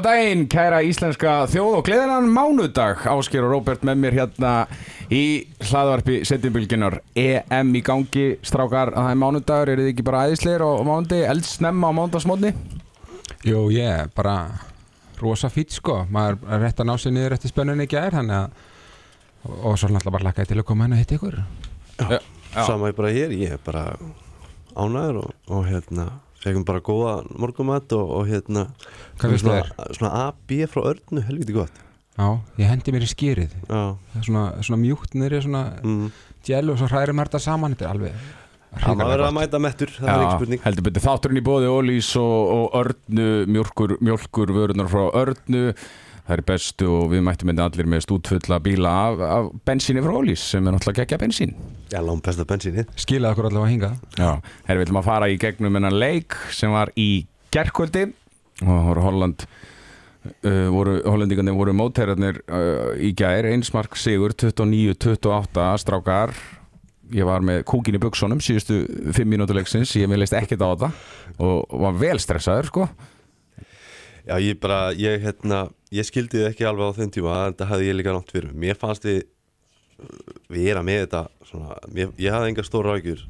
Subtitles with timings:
[0.00, 3.02] Góðan daginn, kæra íslenska þjóð og gleðinan mánudag.
[3.04, 4.52] Ásker og Róbert með mér hérna
[5.12, 8.94] í hlaðvarpi setjumbilginar EM í gangi, strákar.
[8.94, 12.54] Að það er mánudagur, eru þið ekki bara æðisleir á mánundi, eldsnemma á mánudagsmótni?
[13.44, 14.38] Jú, ég er bara
[15.20, 18.38] rosa fýtt sko, maður er rétt að ná sér niður eftir spönnunni ekki er, þannig
[18.38, 21.38] að og svo náttúrulega bara lakkaði til að koma henn að hitta ykkur.
[22.00, 22.18] Já.
[22.56, 23.84] Sama ég bara hér, ég er bara
[24.72, 26.08] ánæður og, og hérna
[26.40, 28.66] fegum bara góða morgumat og, og hérna
[29.20, 31.86] svona, svona A-B frá örnu, helviti gott.
[32.18, 32.26] Já,
[32.60, 33.54] ég hendi mér í skýrið.
[33.70, 36.12] Er svona, svona mjúkt niður svona mm.
[36.46, 37.76] gel og svo hræri maður þetta saman.
[37.76, 38.28] Þetta er alveg
[38.78, 40.60] það verður að mæta mettur, það er ekki spurning.
[40.62, 41.04] heldur betur.
[41.06, 45.64] Þátturinn í bóði Ólís og, og Örnu, mjölkur, mjölkur vörunar frá Örnu
[46.30, 50.14] það er bestu og við mættum þetta allir með stútfulla bíla af, af bensíni frá
[50.14, 51.56] Ólís sem er náttúrulega geggja bensín.
[51.90, 54.30] Já, lám besta bensinni Skilaði okkur allavega að hinga Já,
[54.68, 58.06] við ætlum að fara í gegnum hennan leik sem var í gerkvöldi
[58.60, 65.68] og það voru Holland uh, voru, Hollendingarnir voru mótherjarnir uh, í gær, einsmark sigur 29-28
[65.82, 66.34] strákar.
[67.10, 68.84] Ég var með kúkin í buksunum síðustu
[69.16, 70.92] fimm mínútu leiksins, ég með leist ekkert á þetta
[71.42, 72.86] og var vel stressaður sko
[74.30, 77.88] Já, ég bara, ég hérna ég skildi þið ekki alveg á þeim tíma það hafði
[77.88, 78.78] ég líka nátt fyrir mér.
[78.78, 79.24] Fannst þið
[80.50, 83.24] við erum með þetta svona, mér, ég hafði enga stóra ágjur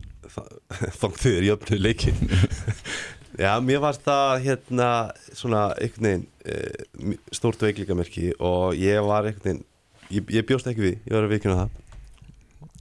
[1.01, 2.21] þóng þið er jöfnu leikin
[3.41, 4.89] Já, mér fannst það hérna
[5.33, 9.65] svona einhvern veginn e, stórt veiklingamerki og ég var einhvern veginn
[10.11, 11.79] ég, ég bjóst ekki við, ég var að vikina það.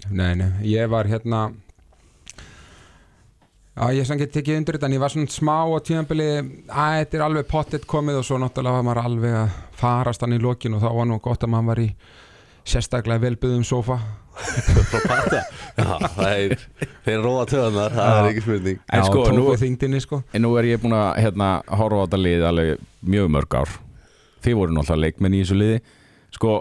[0.09, 1.45] Nei, nei, ég var hérna
[3.79, 6.25] Já, ég sem get tekið undir þetta en ég var svona smá á tíðanbili
[6.67, 10.35] að þetta er alveg pottet komið og svo náttúrulega var maður alveg að farast hann
[10.35, 11.89] í lokin og þá var nú gott að maður var í
[12.67, 13.99] sérstaklega velbyðum sofa
[15.79, 16.61] Já, það er,
[17.05, 18.19] þeir róa töðanar, það Já.
[18.19, 18.77] er ekki spurning.
[18.87, 20.19] En Já, sko, tók nú- við þingdinni sko.
[20.33, 23.73] En nú er ég búin að hérna, horfa á þetta lið alveg mjög mörg ár.
[24.43, 25.81] Þið voru náttúrulega leikmenn í þessu liði.
[26.35, 26.53] Sko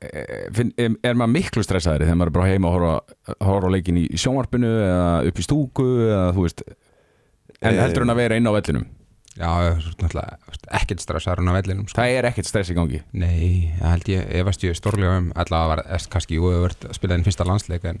[0.00, 3.98] er, er maður miklu stressaðri þegar maður er bara heima að horfa, horfa á leikin
[4.00, 6.64] í sjónvarpinu eða upp í stúku eða þú veist
[7.60, 8.86] en Eh, heldur hann að vera inn á vellinum?
[9.36, 12.00] Já, veist, ekkert stressar hún á vellinum sko.
[12.00, 13.02] það er ekkert stress í gangi?
[13.12, 17.18] Nei, ég held ég, efast ég stórlega um allavega var eftir kannski, verið að spila
[17.20, 18.00] inn fyrsta landsleik en,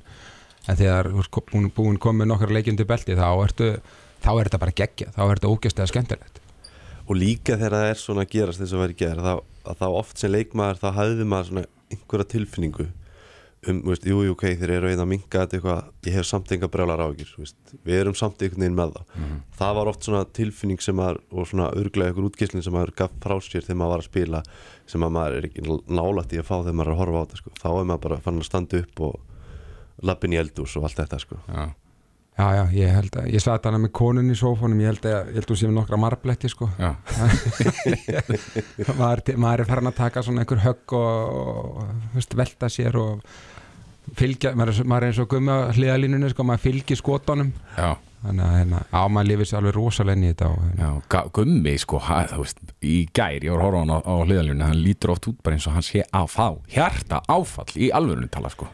[0.66, 3.68] en þegar ert ko- búin, búin komið nokkar leikjum til belti þá ertu
[4.24, 6.40] þá er þetta bara geggja, þá er þetta ógæstlega skemmtilegt.
[7.10, 9.34] Og líka þegar það er svona að gerast þess að vera gerð þá,
[9.70, 12.86] að þá oft sem leikmaður þá hafði maður svona einhverja tilfinningu
[13.68, 16.52] um, veist, jú, jú, ok, þeir eru einn að minka þetta eitthvað, ég hef samt
[16.54, 19.26] enga brjálar ágjur veist, við erum samt einhvern veginn með það
[19.60, 23.16] það var oft svona tilfinning sem maður og svona örglega ykkur útgislin sem maður gaf
[23.22, 24.42] frá sér þegar maður var að spila
[24.90, 25.66] sem að maður er ekki
[26.00, 27.54] nálætt í að fá þegar maður er að horfa á þetta sko.
[27.60, 31.20] þá er maður bara fann að standa upp og lappin í eldús og allt þetta
[31.20, 31.40] sko.
[31.48, 31.64] já.
[32.40, 35.16] Já, já, ég held að, ég satt hana með konun í sófónum, ég held að,
[35.30, 36.90] ég held að hún sé með nokkra marbletti sko Já.
[39.00, 43.26] maður, maður er farin að taka svona einhver högg og, og þú velta sér og
[44.16, 47.92] fylgja, maður maður er eins og gummi á hliðalínunni sko, maður fylgir skotunum Já.
[48.24, 51.22] þannig að hérna, á maður lifir sér alveg rosalega inn í þetta og, hérna, Já,
[51.38, 54.84] gummi sko, ha, þú veist, í gær ég var að horfa á á, hliðaljónu, hann
[54.88, 58.52] lítur oft út bara eins og hann sé að fá hjarta áfall í alvörunum tala
[58.54, 58.70] sko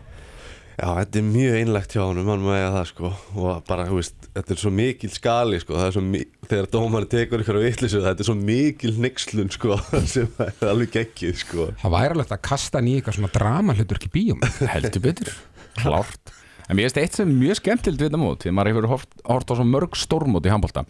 [0.76, 3.10] Já, þetta er mjög einlegt hjá honum, hann með það sko.
[3.40, 6.68] Og bara, þú veist, þetta er svo mikil skali sko, það er svo mikil, þegar
[6.74, 9.78] dómarinn tekur ykkur á vittlisu, þetta er svo mikil nexlun sko,
[10.12, 11.68] sem er alveg geggið sko.
[11.80, 14.44] Það væri alveg að kasta eitthvað svona drama hlutur ekki bíum
[14.74, 15.32] heldur betur,
[15.80, 16.34] klárt.
[16.66, 18.90] En mér finnst eitt sem er mjög skemmtild við þetta mót því að maður hefur
[18.92, 20.84] hort, hort á svo mörg stórmót í handbólta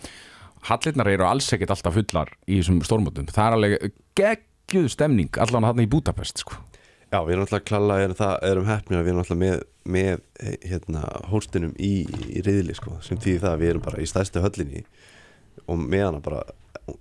[0.67, 3.29] hallirnar eru alls ekkit alltaf fullar í þessum stórmótum.
[3.31, 6.66] Það er alveg geggjuð stemning allan hann í Budapest sko
[7.13, 9.61] Já, við erum alltaf klalla, erum, það, erum hefnir að við erum alltaf með,
[9.97, 10.23] með
[10.67, 11.93] hérna, hóstinum í,
[12.35, 14.83] í riðli sko, sem því það að við erum bara í stæðstu höllinni
[15.67, 16.43] og með hana bara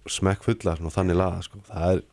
[0.10, 1.62] smekk fulla svona, þannig laga sko.
[1.72, 2.04] það er,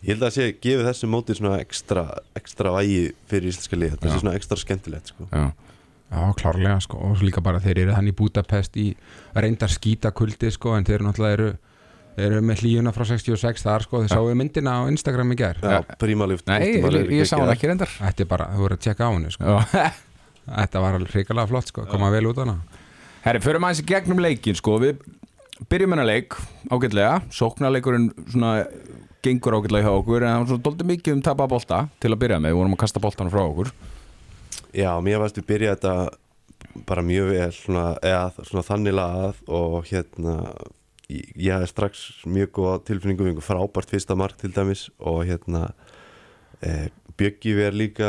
[0.00, 2.04] ég held að sé gefið þessu móti svona ekstra,
[2.38, 4.12] ekstra vægi fyrir íslenska lið, þetta Já.
[4.14, 5.28] er svona ekstra skemmtilegt sko.
[5.30, 5.46] Já,
[6.14, 8.90] Já, klárlega sko og líka bara þeir eru hann í Budapest í
[9.34, 11.48] reyndar skýta kuldi sko en þeir náttúrulega eru,
[12.20, 15.60] eru með hlíuna frá 66 þar sko, þeir sáu myndina á Instagram í gær.
[15.62, 17.90] Já, prímaluft nei, ég, ég, sá hann ekki reyndar.
[17.98, 19.56] Þetta er bara, þú voru að tjekka á henni sko.
[19.58, 19.84] Já.
[20.60, 22.58] Þetta var alveg hrikalega flott sko, koma vel út á hana.
[23.24, 24.76] Herri, förum aðeins í gegnum leikin sko.
[24.82, 25.00] Við
[25.70, 26.36] byrjum hennar leik
[26.68, 27.22] ágætlega.
[27.32, 28.58] Sóknarleikurinn svona
[29.24, 32.20] gengur ágætlega hjá okkur en það var svona doldið mikið um tapa bolta til að
[32.20, 33.72] byrja með, við vorum að kasta boltan frá okkur.
[34.76, 35.94] Já, mér varst við byrja þetta
[36.84, 38.64] bara mjög vel svona, eða svona
[41.14, 45.68] ég, hafði strax mjög góða tilfinningu einhver frábært fyrsta mark til dæmis og hérna
[46.60, 48.08] e, Bjöggi verð líka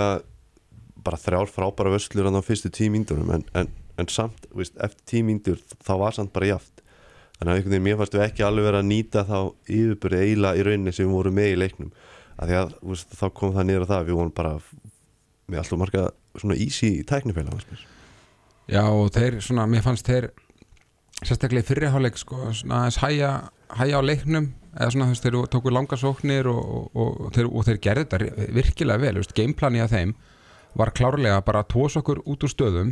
[1.06, 3.70] bara þrjár frábæra vöslur á fyrstu tímíndunum en, en,
[4.02, 6.82] en samt, veist, eftir tímíndur þá var samt bara jaft
[7.38, 10.60] þannig að einhvern veginn mér fannst við ekki alveg vera að nýta þá yfirbyrði eiginlega
[10.60, 11.92] í rauninni sem við vorum með í leiknum
[12.42, 14.54] að að veist, þá kom það niður á það að við vorum bara
[15.46, 16.06] með alltaf marga
[16.36, 17.60] svona easy tæknifæla.
[18.72, 20.32] Já og þeir svona, mér fannst þeir
[21.24, 23.32] sérstaklega í fyrirháleik sko, svona aðeins hæja,
[23.80, 27.68] hæja á leiknum eða svona þú veist, þeir tóku langa sóknir og, og, og, og
[27.68, 30.16] þeir gerði þetta virkilega vel, veist, gameplani að þeim
[30.76, 32.92] var klárlega bara að tósa okkur út úr stöðum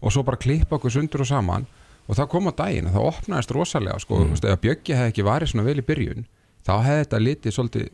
[0.00, 1.68] og svo bara klippa okkur sundur og saman
[2.10, 5.52] og það kom á daginn, það opnaðist rosalega sko, veist, ef Bjöggi hefði ekki varið
[5.52, 6.26] svona vel í byrjun,
[6.66, 7.88] þá hefði þetta litið svolítið,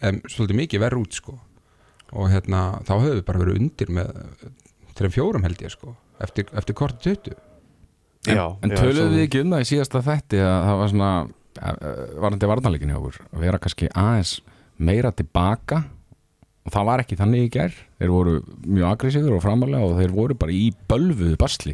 [0.00, 1.36] em, svolítið mikið verð út sko.
[2.16, 4.22] Og hérna, þá hefði við bara verið undir með
[4.96, 5.92] þreim fjórum held ég sko
[6.24, 7.49] eftir, eftir korti 20
[8.28, 11.12] En, Já, en töluðu við ekki um það í síðasta þætti að það var svona
[11.20, 14.34] eh, varandi varnarleikin hjá okkur að vera kannski aðeins
[14.80, 15.84] meira tilbaka.
[16.68, 17.78] Og það var ekki þannig í gær.
[18.00, 18.34] Þeir voru
[18.66, 21.72] mjög aggressífur og framalega og þeir voru bara í bölvuðu basli.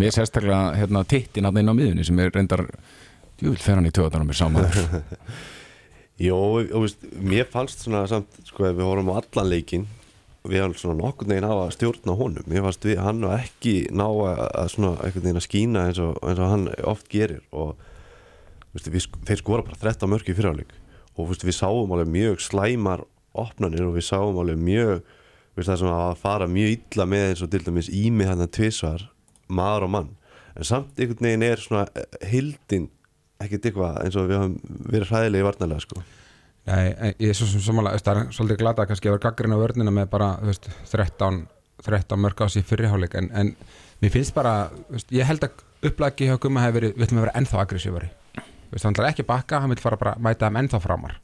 [0.00, 2.64] Með sérstaklega hérna, tittin hann inn á miðunni sem er reyndar
[3.40, 4.66] djúvill fer hann í töðan á mér saman
[6.26, 9.82] Jó, og veist, mér fannst svona samt, sko, ef við horfum á allan leikin
[10.50, 12.46] við hann svona nokkurn veginn á að stjórna honum.
[12.50, 14.40] Mér fannst við, hann var ekki ná að,
[14.72, 17.42] svona einhvern veginn að skína eins og, eins og hann oft gerir.
[17.52, 17.74] Og
[18.74, 20.74] veist, við, þeir skora bara 13 mörg í fyrirháleik
[21.16, 23.06] og veist, við sáum alveg mjög slæmar
[23.36, 25.00] opnanir og við sáum alveg mjög
[25.56, 28.52] veist, það sem að fara mjög illa með eins og til dæmis ími hann að
[28.58, 29.08] tvisvar
[29.48, 30.12] maður og mann.
[30.56, 31.86] En samt einhvern veginn er svona
[32.28, 32.90] hildin
[33.42, 36.04] ekkert eitthvað eins og við höfum verið hræðilegi varnarlega sko
[36.66, 39.62] Nei, ég er svo sem samanlega, það er svolítið glata kannski að vera gaggrinn á
[39.62, 41.44] vörnina með bara veist, 13,
[41.86, 43.52] 13 mörg á sig fyrirháleik en, en
[44.02, 44.54] mér finnst bara
[44.90, 48.10] veist, ég held að upplæki hjá Gumma hefur verið, við ætlum að vera ennþá aggressífari
[48.76, 51.14] hann ætlar ekki að bakka, hann vil fara bara að mæta þeim ennþá framar.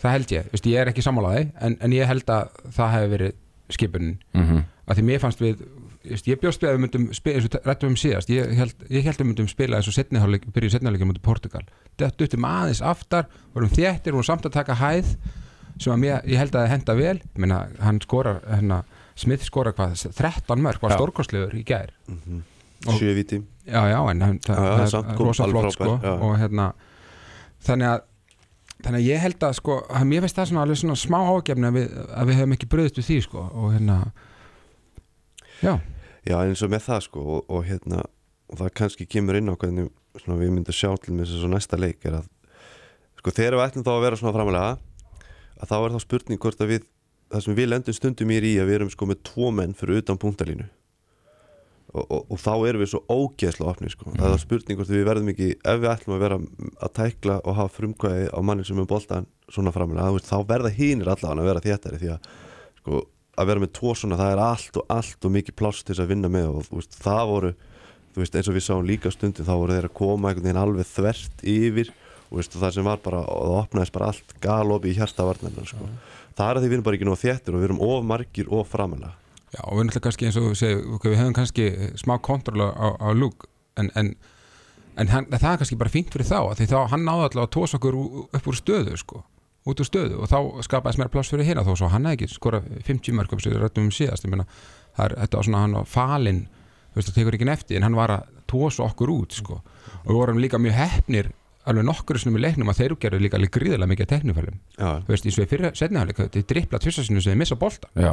[0.00, 3.14] Það held ég, veist, ég er ekki sammálaði en, en ég held að það hefur
[3.16, 3.40] verið
[3.70, 5.60] skipunin, mm að því mér fannst við
[6.04, 9.04] ég bjóst við að við myndum spila eins og rættum um síðast, ég held, ég
[9.04, 11.64] held við myndum spila eins og setniháleik, byrjuð setniháleik mútið Portugal.
[12.00, 15.12] Þetta uttum aðeins aftar vorum þéttir, vorum samt að taka hæð
[15.80, 17.18] sem að mér, ég held að það henda vel.
[17.36, 18.82] Meina, hann skorar, hérna
[19.20, 21.00] Smith skorar hvað, 13 mörg, var Já.
[21.00, 21.92] stórkostlegur í gær.
[22.88, 26.38] Og- sjö viti já, já, en hann, það, Já, það er rosa flott sko, og
[26.40, 26.72] hérna
[27.66, 28.00] þannig að
[28.80, 31.68] þannig að ég held að sko, að mér finnst það svona alveg svona smá ágefni
[31.68, 33.98] að við, að við hefum ekki bröðist við því sko, og hérna
[35.62, 35.74] já,
[36.26, 38.04] já eins og með það sko og, og hérna
[38.50, 41.78] og það kannski kemur inn á hvernig svona, við myndum sjá til með þessu næsta
[41.80, 42.30] leik er að
[43.20, 44.72] sko þegar við ætlum þá að vera svona framalega
[45.60, 46.90] að þá er þá spurning hvort að við
[47.30, 50.18] það sem við lendum stundum í að við erum sko með tvo menn fyrir utan
[50.20, 50.66] punktalínu
[51.90, 54.10] og, og, og þá erum við svo ógeðslega opni sko.
[54.16, 56.40] það er spurning hvort við verðum ekki ef við ætlum að vera
[56.86, 61.10] að tækla og hafa frumkvæði á manni sem er boltan svona framalega, þá verða hínir
[61.10, 62.28] allavega að vera þéttari því að
[62.80, 63.02] sko,
[63.40, 66.04] að vera með tvo svona, það er allt og allt og mikið pláss til þess
[66.04, 67.52] að vinna með og veist, það voru
[68.10, 70.60] þú veist, eins og við sáum líka stundum þá voru þeir að koma einhvern veginn
[70.60, 71.92] alveg þvert yfir
[72.30, 75.70] og veist, það sem var bara, og það opnaðist bara allt galopi í hjarta varnarnar
[75.70, 75.88] sko.
[76.38, 78.50] það er að því við erum bara ekki nóg þéttir og við erum of margir
[78.50, 79.14] og framalega
[79.54, 81.70] já, og við náttúrulega kannski eins og við segjum, við hefum kannski
[82.02, 83.46] smá kontrol á, á lúk
[83.78, 84.14] en, en,
[84.98, 87.52] en hann, það er kannski bara fínt fyrir þá, því þá hann náði alltaf að
[87.56, 89.24] tósa okkur upp úr stöðu sko
[89.68, 92.36] út úr stöðu og þá skapaðist mér pláss fyrir hérna þó svo hann hefði ekki
[92.36, 94.24] skora 50 mörgum sem við rættum um síðast.
[94.24, 94.46] Ég meina,
[94.96, 96.40] það er, þetta var svona hann var falinn
[96.90, 99.60] þú veist það tekur ekki nefti en hann var að tósa okkur út sko.
[100.00, 101.30] Og við vorum líka mjög hefnir
[101.68, 105.26] alveg nokkur sem í leiknum að þeir gerðu líka alveg gríðilega mikið teknifælum þú veist,
[105.26, 107.58] eins og í fyrir setniháleik þetta er drippla tvisasinu sem þeir missa
[108.00, 108.12] já,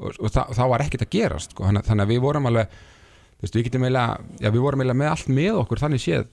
[0.00, 1.64] og, og það, það var ekkert að gerast sko.
[1.70, 5.12] þannig, að við vorum alveg þú veist, við getum eiginlega, já við vorum eiginlega með
[5.14, 6.28] allt með okkur þannig séð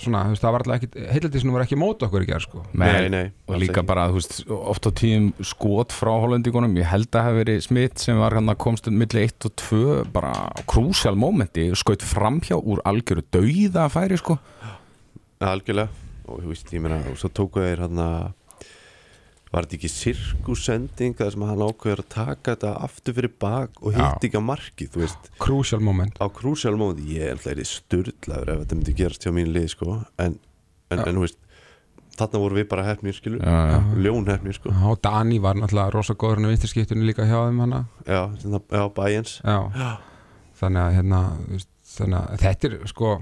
[0.00, 2.62] svona, þú veist, það var alltaf ekki, heitaldísinu var ekki mót okkur í gerð sko.
[2.80, 3.88] Nei, nei, og líka ekki.
[3.90, 8.02] bara, þú veist, oft á tíðum skot frá hollendingunum, ég held að hafi verið smitt
[8.02, 9.82] sem var hann að komst um milli 1 og 2,
[10.14, 10.32] bara
[10.70, 14.38] krúsjál mómenti, skaut framhjá úr algjöru dauða að færi, sko
[15.42, 15.90] algjörlega
[16.28, 18.30] og þú veist, ég meina, og svo tóku þeir hann að
[19.52, 23.98] var þetta ekki sirkusending þar sem hann ákveður að taka þetta aftur fyrir bak og
[23.98, 24.88] hitt ekki að marki
[25.42, 26.16] crucial moment.
[26.16, 29.98] Á krúsjál móti ég er alltaf sturdlaður ef þetta myndi gerast hjá mín lið sko,
[30.22, 30.38] en,
[30.92, 31.38] en, en veist
[32.16, 34.72] þarna voru við bara hefnir ljón hefnir sko.
[34.88, 37.84] Og Dani var náttúrulega rosa góður hann í vinstirskiptunni líka hjá þeim hana.
[38.06, 39.38] Já, svona, já bæjens
[40.62, 41.22] þannig að hérna
[41.92, 43.14] þannig að þetta er sko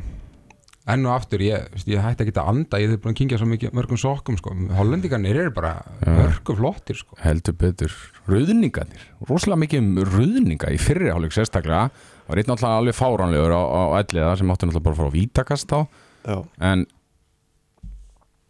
[0.93, 3.49] enn og aftur, ég, ég hætti ekki að anda ég hef búin að kingja svo
[3.51, 4.53] mikið mörgum sokkum sko.
[4.77, 5.73] hollendingarnir eru bara
[6.05, 7.19] mörgum flottir sko.
[7.25, 7.97] heldur betur.
[8.31, 11.89] Ruðningarnir, rosalega mikið um ruðninga í fyrri hálfleik sérstaklega.
[12.31, 15.17] Var einn alltaf alveg fáránlegur á, á elliða sem átti náttúrulega bara að fara á
[15.17, 15.81] vítakast á
[16.21, 16.85] Já, en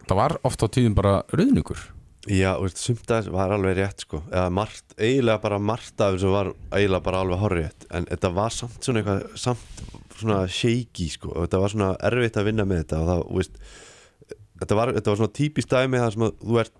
[0.08, 1.86] það var oft á tíðum bara ruðningur
[2.28, 4.18] Já, sumt að var alveg rétt sko.
[4.28, 8.52] Eða margt, eiginlega bara margt af þessu var eiginlega bara alveg horrið en þetta var
[8.52, 9.64] samt svona eitthvað samt
[10.20, 11.30] svona shaky sko.
[11.32, 13.56] Og þetta var svona erfitt að vinna með þetta og það, veist
[14.60, 16.76] þetta var, þetta var svona típist dæmi það sem að þú ert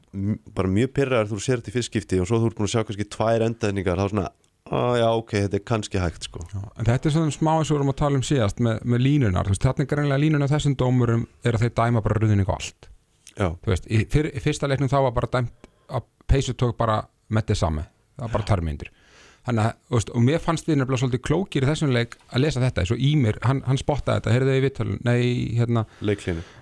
[0.61, 2.83] bara mjög pyrraðar þú sér þetta í fyrstskipti og svo þú ert búin að sjá
[2.85, 4.29] kannski tvær endaðningar þá svona,
[4.69, 6.45] að já ok, þetta er kannski hægt sko.
[6.53, 8.99] En þetta er svona smá eins og við erum að tala um síðast með, með
[9.07, 9.57] línunar, þú
[12.69, 12.90] veist,
[13.67, 17.65] veist, í, fyr, fyrsta leiknum þá var bara dæmt að peysu tók bara með þess
[17.67, 18.91] sami, það var bara törmyndir
[19.47, 22.63] þannig að, veist, og mér fannst við nefnilega svolítið klókir í þessum leik að lesa
[22.63, 22.83] þetta.
[22.83, 25.23] Eins og Ímir, hann, hann spottaði þetta, heyrðu þau í vittölu nei,
[25.57, 25.85] hérna,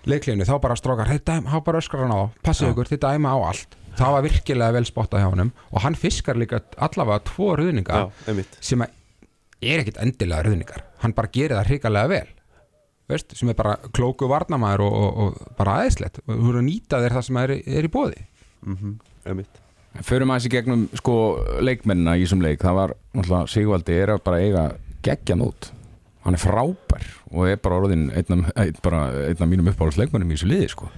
[0.09, 3.77] leiklínu þá bara strókar, þá bara öskrar hann á passið ykkur, þið dæma á allt.
[3.99, 8.43] Það var virkilega vel spottað hjá honum og hann fiskar líka allavega tvo ruðninga Já,
[8.63, 10.85] sem er ekkit endilega ruðningar.
[11.03, 12.29] Hann bara gerir það hrikalega vel
[13.09, 16.69] veist, sem er bara klóku varnamaður og, og, og bara aðeinslegt og þú eru að
[16.69, 18.27] nýta þér það sem er, er í bóði
[18.67, 18.99] mm
[19.29, 19.59] Einmitt.
[20.07, 21.15] Förum aðeins í gegnum sko
[21.65, 24.63] leikmennina í þessum leik, það var náttúrulega Sigvaldi er að bara eiga
[25.05, 25.71] geggjan út.
[26.25, 30.31] Hann er frábær og er bara orðin einn af, einn, bara, einn af mínum uppáhaldsleikmennum
[30.31, 30.91] í þessu liði sko.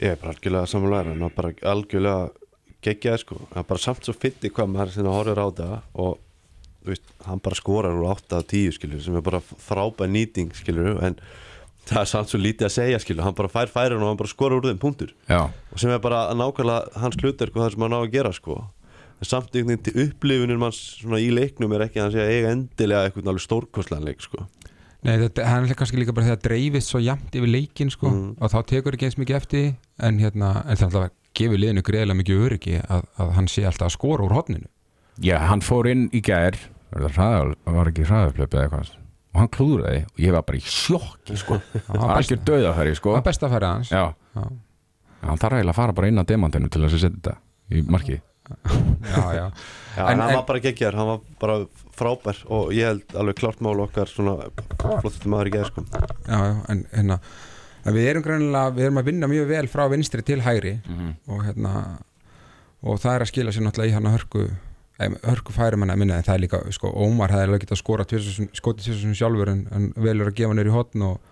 [0.00, 2.30] Ég er bara algjörlega samanlega hann var bara algjörlega
[2.84, 3.40] geggjaði sko.
[3.50, 6.16] Hann er bara samt svo fyndi hvað maður sinna horfir á það og
[6.86, 11.00] veist, hann bara skorar úr 8 af 10 skilur sem er bara frábær nýting skilur
[11.04, 11.18] en
[11.88, 14.32] það er samt svo lítið að segja skilur hann bara fær færin og hann bara
[14.32, 15.14] skorar úr þeim punktur.
[15.28, 18.60] Já, og sem er bara nákvæmlega hans hlutur það sem hann á að gera sko.
[19.22, 22.22] En samt einhvern veginn til upplifunum manns svona í leiknum er ekki að hann sé
[22.24, 24.46] að eiga endilega eitthvað alveg stórkostlegan leik sko.
[25.04, 28.08] Nei, þetta, hann er kannski líka bara þegar dreifist svo jafnt yfir leikin sko,
[28.40, 29.72] og þá tekur ekki eins mikið eftir því,
[30.08, 33.90] en hérna, en það alltaf gefur liðinu greiðlega mikið öryggi að, að hann sé alltaf
[33.90, 34.70] að skora úr hotninu
[35.22, 36.56] Já hann fór inn í gær
[36.94, 38.92] var, var ekki hraðaflöp eða eitthvað?
[39.34, 41.56] Og hann klúðraði og ég var bara í sjokki sko.
[41.88, 43.16] Það var algjör döðafæri sko.
[43.18, 43.90] er besta færið hans.
[43.90, 44.04] Já,
[44.36, 44.44] Já.
[45.24, 47.34] hann þarf eiginlega að fara bara inn að demantinu til þess að setja þetta
[47.74, 49.44] í marki já, já.
[49.96, 51.54] Já, En- en, hann var bara geggjar, hann var bara
[51.96, 54.34] frábær og ég held alveg klart mál okkar svona
[54.82, 55.84] flottustu maður í geð sko.
[55.94, 57.18] já, já, en hérna
[57.84, 60.74] en við erum greinilega, við erum að vinna mjög vel frá vinstri til hægri
[61.26, 61.72] og hérna
[62.84, 64.44] og það er að skila sér náttúrulega í hann að hörku
[64.98, 68.54] hörku færi manna minna en það er líka, sko, Ómar hefði alveg getað skora tvisvarsinnum-
[68.54, 71.30] skotið tvisvarsinnum sjálfur en, en velur að gefa neyri hotn og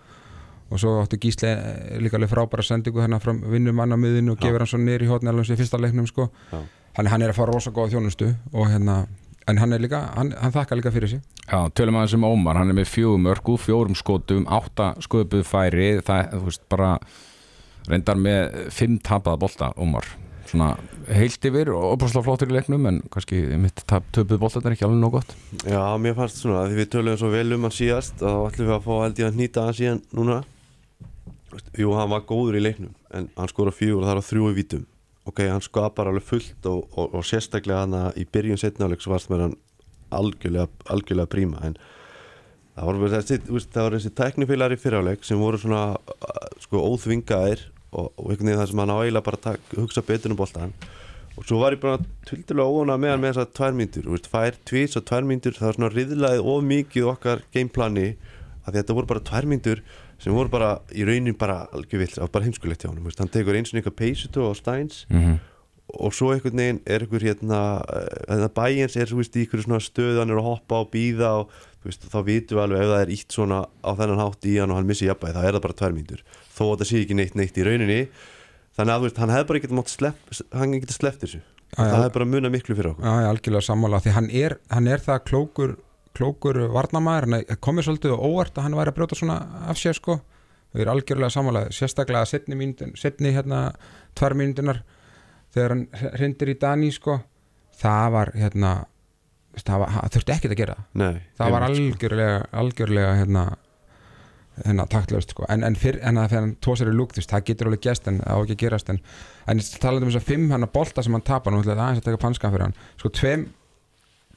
[0.72, 4.38] og svo áttu Gísli eh, líka alveg frábæra sendingu hérna frá vinnum manna miðinu og
[4.40, 6.30] gefur hann svo neyri hotn alveg sem í fyrsta leiknum sko.
[6.96, 8.94] Hann, hann er að fara rosa góða þjónustu og hérna,
[9.48, 11.20] en hann líka hann, hann þakka líka fyrir sig.
[11.44, 15.90] Já, tölum aðeins um Ómar, hann er með fjögum örgu, fjórum skotum, átta sköpuð færi,
[16.08, 16.90] það, þú veist, bara
[17.92, 20.08] reyndar með fimm tapaða bolta, Ómar.
[20.48, 20.72] Svona
[21.10, 25.00] heilt yfir og opaslega flottir í leiknum, en kannski mitt töpuð bolta er ekki alveg
[25.02, 25.36] nóg gott.
[25.64, 28.70] Já, mér fannst svona, því við töluðum svo vel um hann síðast að þá ætlum
[28.70, 30.42] við að fá held ég að nýta hann síðan núna
[31.76, 34.46] Jú, hann var góður í leiknum en hann skora fjögur og það er á þrjú
[34.48, 34.86] í vítum
[35.28, 39.12] Ok, hann skapar alveg fullt og, og, og sérstaklega hann að í byrjun setnáleik svo
[39.12, 39.58] varst með hann
[40.12, 41.76] algjörlega, algjörlega príma en
[42.72, 48.48] það bara þessi, þessi tæknifélari fyriráleik sem voru svona uh, sko óþvingaðir og, og einhvern
[48.50, 50.74] veginn það sem hann á eiginlega bara tak- hugsa betur um boltan
[51.36, 53.76] og svo var ég bara tildulega óvona með hann með þessar tvær
[54.12, 58.08] veist, tvær tvís og tvær mínútur, það var svona riðlaðið of mikið okkar gameplani
[58.66, 59.80] að þetta voru bara tvær mínútur
[60.22, 63.72] sem voru bara í raunin bara algjör vilt, bara heimskulegt hjá hann, hann tekur eins
[63.72, 65.40] og eitthvað peysutó á Steins Mm
[65.92, 67.58] og svo einhvern veginn er einhver hérna,
[68.28, 71.32] hérna bæjens er þú veist í einhverju svona stöð hann er að hoppa og býða
[71.42, 71.50] og
[71.86, 74.72] veist, þá vitum við alveg ef það er ítt svona á þennan hátt í hann
[74.72, 76.24] og hann missi jafnvægi þá er það bara tvær mínútur.
[76.52, 78.00] Þó að þetta sé ekki neitt neitt í rauninni.
[78.72, 81.40] Þannig að veist, hann hefði bara ekki mátt slepp hann getið sleppt þessu.
[81.72, 83.06] Það hefði bara munað miklu fyrir okkur.
[83.06, 84.00] Já, ég er algjörlega sammála.
[84.04, 85.74] Því hann er, hann er það klókur
[86.16, 89.38] klókur varnamæður, hann komið svolítið og óvart að hann væri að brjóta svona
[89.72, 90.18] af sér sko.
[90.72, 93.62] Við erum algjörlega sammála, sérstaklega setni, mínútin, setni hérna
[94.16, 94.82] tvær mínútunar
[95.52, 95.86] þegar hann
[96.18, 97.18] hrindir í Dani sko.
[97.80, 98.72] Það var hérna
[99.58, 100.78] það, var, það þurfti ekkert að gera.
[101.02, 101.74] Nei, það var sko.
[101.82, 103.44] algjörlega algjörlega hérna
[104.60, 107.70] hérna taktlaust sko en, en, fyrr, en að þegar hann tósar í lúk það getur
[107.70, 108.98] alveg gæst en það á ekki að gerast en,
[109.48, 111.80] en talandi um þess að fimm hann að bolta sem hann tapar nú ætla ég
[111.80, 113.46] aðeins að taka panskan fyrir hann sko tveim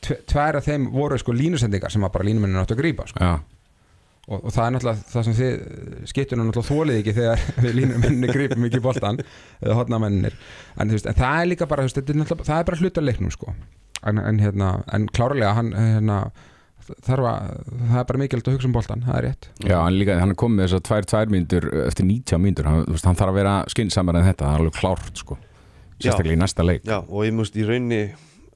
[0.05, 3.31] tve, tvær af þeim voru sko línusendingar sem bara línumennin áttu að grípa sko.
[4.25, 8.31] Og, og það er náttúrulega það sem þið skiptunum náttúrulega þólið ekki þegar við línumenninni
[8.31, 9.19] grípum ekki boltan
[9.60, 10.38] eða hotnamennir
[10.79, 13.53] en, en það er líka bara er það er bara hluta leiknum sko
[14.03, 16.19] en, en, hérna, en klárlega hann hérna,
[16.85, 19.49] þarf að, það er bara mikilvægt að hugsa um boltan, það er rétt.
[19.63, 22.85] Já, hann, líka, hann er komið með þessar tvær, tvær mínútur eftir 90 mínútur, hann,
[22.91, 25.39] veist, hann þarf að vera skynnsamar en þetta, það er alveg klárt sko.
[25.95, 26.85] Sérstaklega í næsta leik.
[26.85, 28.03] Já, og ég múst í raunni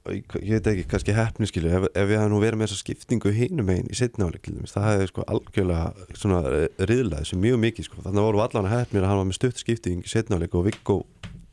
[0.08, 2.80] ég ég veit ekki, kannski hefni skilu ef, ef við hafði nú verið með þessa
[2.84, 6.40] skiptingu hinum einn í setnáleik, það hefði sko algjörlega svona
[6.88, 9.60] riðlað þessu mjög mikið sko, þannig voru allan að hefnir að hann var með stutt
[9.60, 10.96] skipting í setnáleik og Viggo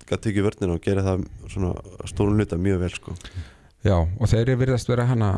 [0.07, 1.73] gæti tekið vörnina og gera það svona
[2.07, 3.17] stórun hluta mjög vel sko
[3.87, 5.31] Já, og þeir eru virðast vera hana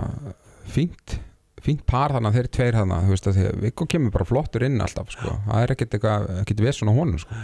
[0.69, 1.19] fínt,
[1.61, 4.27] fínt par þannig að þeir eru tveir hana, þú veist að þeir, Viggo kemur bara
[4.27, 7.41] flottur inn alltaf, sko, það er ekkert eitthvað, ekkert við svona honum, sko.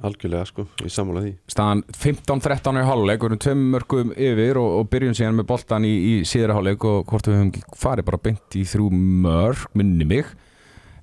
[0.00, 1.30] Algjörlega sko, ég sammála því.
[1.52, 5.84] Staðan 15-13 í hálfleik, við erum tveim mörgum yfir og, og byrjum síðan með boltan
[5.84, 8.86] í, í síðra hálfleik og hvort við höfum farið bara beint í þrjú
[9.26, 10.30] mörg, minni mig.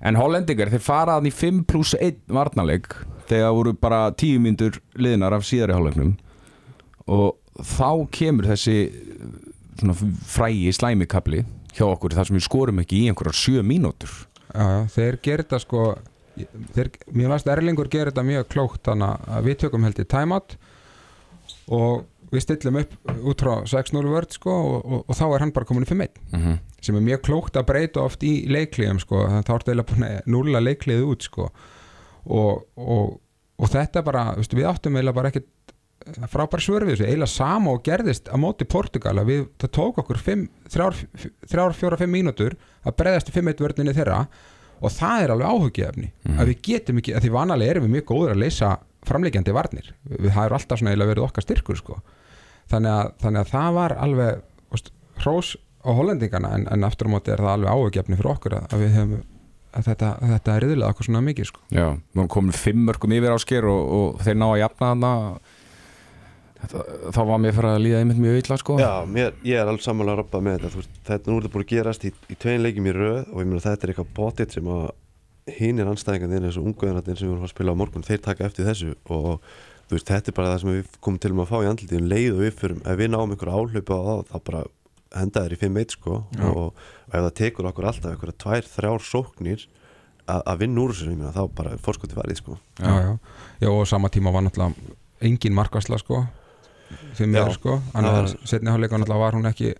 [0.02, 2.90] En hollendingar, þeir faraðan í 5 pluss 1 varnarleik
[3.30, 6.16] þegar voru bara 10 myndur liðnar af síðari hálfleiknum.
[7.06, 8.76] Og þá kemur þessi
[9.78, 9.94] svona
[10.26, 11.44] frægi slæmikabli
[11.76, 14.14] hjá okkur þar sem við skorum ekki í einhverjar 7 mínútur
[14.48, 15.82] Já, þeir gerir þetta sko
[16.74, 20.56] þeir, mér varst Erlingur gerir þetta mjög klókt þannig að við tökum held í timeout
[21.74, 25.54] og við stillum upp út frá 6-0 vörd sko og, og, og þá er hann
[25.56, 26.58] bara komin í 5-1 mm -hmm.
[26.80, 30.64] sem er mjög klókt að breyta oft í leikliðum sko, þá eiginlega búin að núla
[30.64, 31.48] leikliðið út sko
[32.28, 33.20] og, og,
[33.58, 35.48] og þetta bara, við áttum eiginlega bara ekkert
[36.32, 40.20] frábær svörfið þessu, eiginlega sama og gerðist á móti Portugal að við, það tók okkur
[40.22, 44.20] 3-4-5 mínútur að breyðast í 5-1 vörninni þeirra
[44.78, 46.38] og það er alveg áhugjefni Mhm.
[46.38, 48.68] að við getum ekki, að því vanalega erum við mjög góður að leysa
[49.08, 51.98] framleikjandi varnir við það er alltaf svona eiginlega verið okkar styrkur sko.
[52.70, 54.42] þannig, að, þannig að það var alveg
[55.18, 58.66] hrós á hollendingana en, en aftur á móti er það alveg áhugjefni fyrir okkur að,
[58.74, 59.22] að við hefum
[59.78, 61.60] að þetta, að þetta er riðilega okkur svona mikið sko.
[61.70, 65.10] Já, við erum komin fimm mörgum yfir ásker og, og þeir ná að jafna þarna
[66.58, 66.84] Þetta,
[67.14, 68.76] þá var mér fyrir að líða einmitt mjög illa sko.
[68.82, 70.70] Já, mér, ég er alveg sammála að rappa með þetta.
[70.80, 73.42] Veist, þetta nú er þetta búin að gerast í, í tvein leikjum í röð og
[73.42, 74.88] ég meina þetta er eitthvað bótitt sem að
[75.54, 78.68] hinir anstæðingarnir eins og unguðanarnir sem við vorum að spila á morgun þeir taka eftir
[78.68, 79.46] þessu og
[79.88, 82.10] veist, þetta er bara það sem við komum til um að fá í andliti um
[82.10, 84.62] leið og við fyrir, ef við náum einhverja áhlaupa á það, þá bara
[85.16, 86.18] henda þér í 5-1 sko.
[86.36, 86.44] Já.
[86.50, 86.64] og,
[87.08, 89.66] og ef það tekur okkur alltaf einhverja tvær, þrjár sóknir
[90.28, 92.58] að að vinna úr þessu, þá bara fórskoti varðið sko.
[92.82, 93.12] Já, já.
[93.62, 96.26] já, og á sama tíma var náttúrulega engin markasla sko
[97.14, 99.74] fyrir mér sko, var- setni hálfleika náttúrulega var hún ekki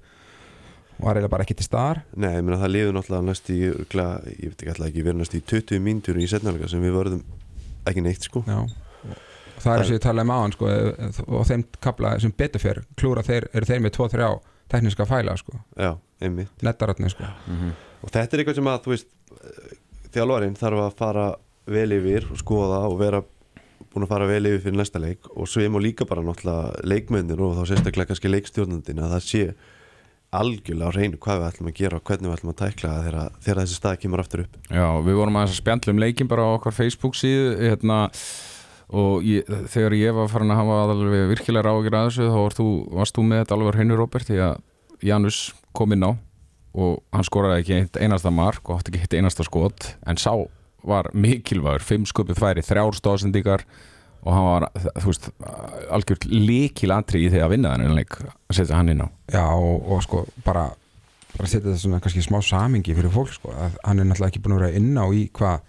[0.98, 2.00] var eiginlega bara ekki til staðar.
[2.16, 5.20] Nei, ég meina það liður náttúrulega næst í örugglega, ég veit ekki alltaf ekki, verið
[5.22, 7.22] næst í 20 mínútur í setnarleika sem við vörðum
[7.86, 8.42] ekki neitt sko.
[8.46, 8.66] Já.
[9.58, 10.72] Það er sem ég talaði um áðan sko,
[11.38, 14.28] og þeim kapla sem betur fyrr klúra þeir, eru þeir með 2-3
[14.68, 16.50] tekniska fæla sko, Já, einmitt.
[16.62, 17.24] Nettaratni sko.
[17.46, 17.72] Mhm.
[18.02, 19.08] og þetta er eitthvað sem að þú veist
[20.14, 21.26] þjálfarinn þarf að fara
[21.66, 23.22] vel yfir og skoða og vera
[23.92, 26.84] búin að fara vel yfir fyrir næsta leik og svo ég má líka bara náttúrulega
[26.88, 29.42] leikmennir og þá sérstaklega kannski leikstjórnandinn að það sé
[30.38, 33.18] algjörlega á reynu hvað við ætlum að gera og hvernig við ætlum að tækla þegar,
[33.44, 34.58] þegar þessi stað kemur aftur upp.
[34.68, 37.98] Já, við vorum aðeins að spjalla um leikin bara á okkar Facebook síðu hérna,
[38.88, 42.58] og ég, þegar ég var farin að hafa alveg virkilega ráðgjur að þessu þá var
[42.58, 42.68] þú,
[43.00, 44.62] varst þú með þetta alveg hreinu Róbert því að
[45.08, 45.40] Janus
[45.76, 46.12] kom inn á
[46.78, 50.32] og hann skoraði ekki einasta mark og átti ekki eitt einasta skot en sá
[50.88, 53.64] var mikilvægur, fimm skupið færi þrjár stóðsendíkar
[54.24, 54.66] og hann var,
[54.98, 55.30] þú veist,
[55.94, 59.08] algjört líkil atrið í því að vinna leik að setja hann inn á.
[59.30, 60.68] Já og, og sko bara
[61.36, 64.42] bara setja þetta svona kannski smá samingi fyrir fólk sko, að hann er náttúrulega ekki
[64.44, 65.60] búin að vera inn á í hvað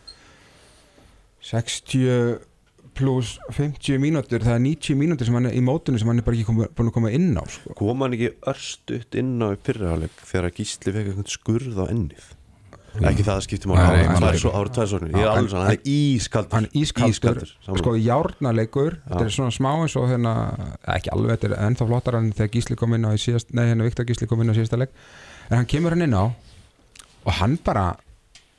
[1.49, 2.39] 60
[2.99, 6.25] pluss 50 mínútur það er 90 mínútur sem hann er í mótunum sem hann er
[6.25, 7.75] bara ekki búin að koma inn á sko.
[7.77, 12.33] kom hann ekki örstutt inn á í fyrraháleik þegar Gísli fekk eitthvað skurð á ennið
[12.99, 15.11] ekki það að Nei, það hann var er- svo árið tvær sóknir.
[15.13, 16.51] Ég er alveg svona, hann er ískaldur.
[16.53, 17.77] hann ískaldur, sammála.
[17.83, 20.33] sko járnaleikur þetta er svona smá eins og hérna
[20.95, 23.65] ekki alveg, þetta er ennþá flottar en þegar Gísli kom inn á í síðast, nei
[23.69, 24.89] hérna Viktor Gísli kom inn á síðasta leik.
[25.49, 26.25] En hann kemur hann inn á
[27.25, 27.95] og hann bara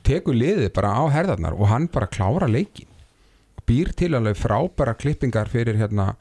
[0.03, 2.87] tekur liðið bara á herðarnar og hann bara klára leikin
[3.67, 6.15] býr til alveg frábæra klippingar fyrir hérna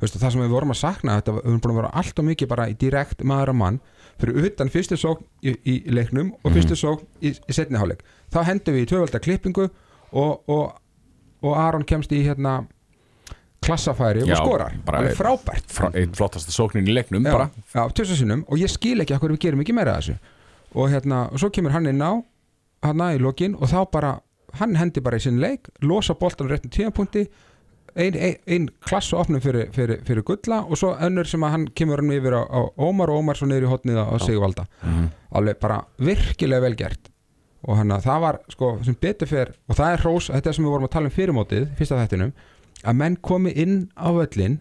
[0.00, 2.24] veistu, það sem við vorum að sakna þetta, við erum búin að vera allt og
[2.28, 3.80] mikið bara í direkt maður og mann
[4.22, 8.04] fyrir utan fyrstu sókn í, í leiknum og fyrstu sókn í, í setni hálfleik.
[8.32, 10.78] Þá hendum við í tvöfalda klippingu og, og,
[11.42, 12.62] og Aron kemst í hérna
[13.62, 14.72] klassafæri Já, og skorar.
[14.84, 15.68] bara- alveg frábært.
[15.70, 18.44] Frá, einn flottasta sóknin í leiknum já, já, sinnum.
[18.48, 20.16] Og ég skil ekki okkur við gerum ekki meira þessu.
[20.74, 22.22] Og hérna, og svo kemur hann inn á
[22.82, 24.20] hann í lokin og þá bara
[24.58, 27.28] hann hendi bara í sinn leik, losa boltan réttum tímapunkti
[27.96, 31.66] ein, ein, ein klassu opnum fyrir, fyrir, fyrir gulla og svo önnur sem að hann
[31.76, 34.66] kemur hann yfir á, á Ómar og Ómar svo niður í hotnið á Sigvalda.
[34.82, 35.08] Mhm.
[35.32, 37.08] alveg bara virkilega vel gert.
[37.68, 40.52] Og hann að það var sko sem betur fer og það er hrós, þetta er
[40.56, 42.32] sem við vorum að tala um fyrirmótið fyrsta þættinum,
[42.84, 44.60] að menn komi inn á völlin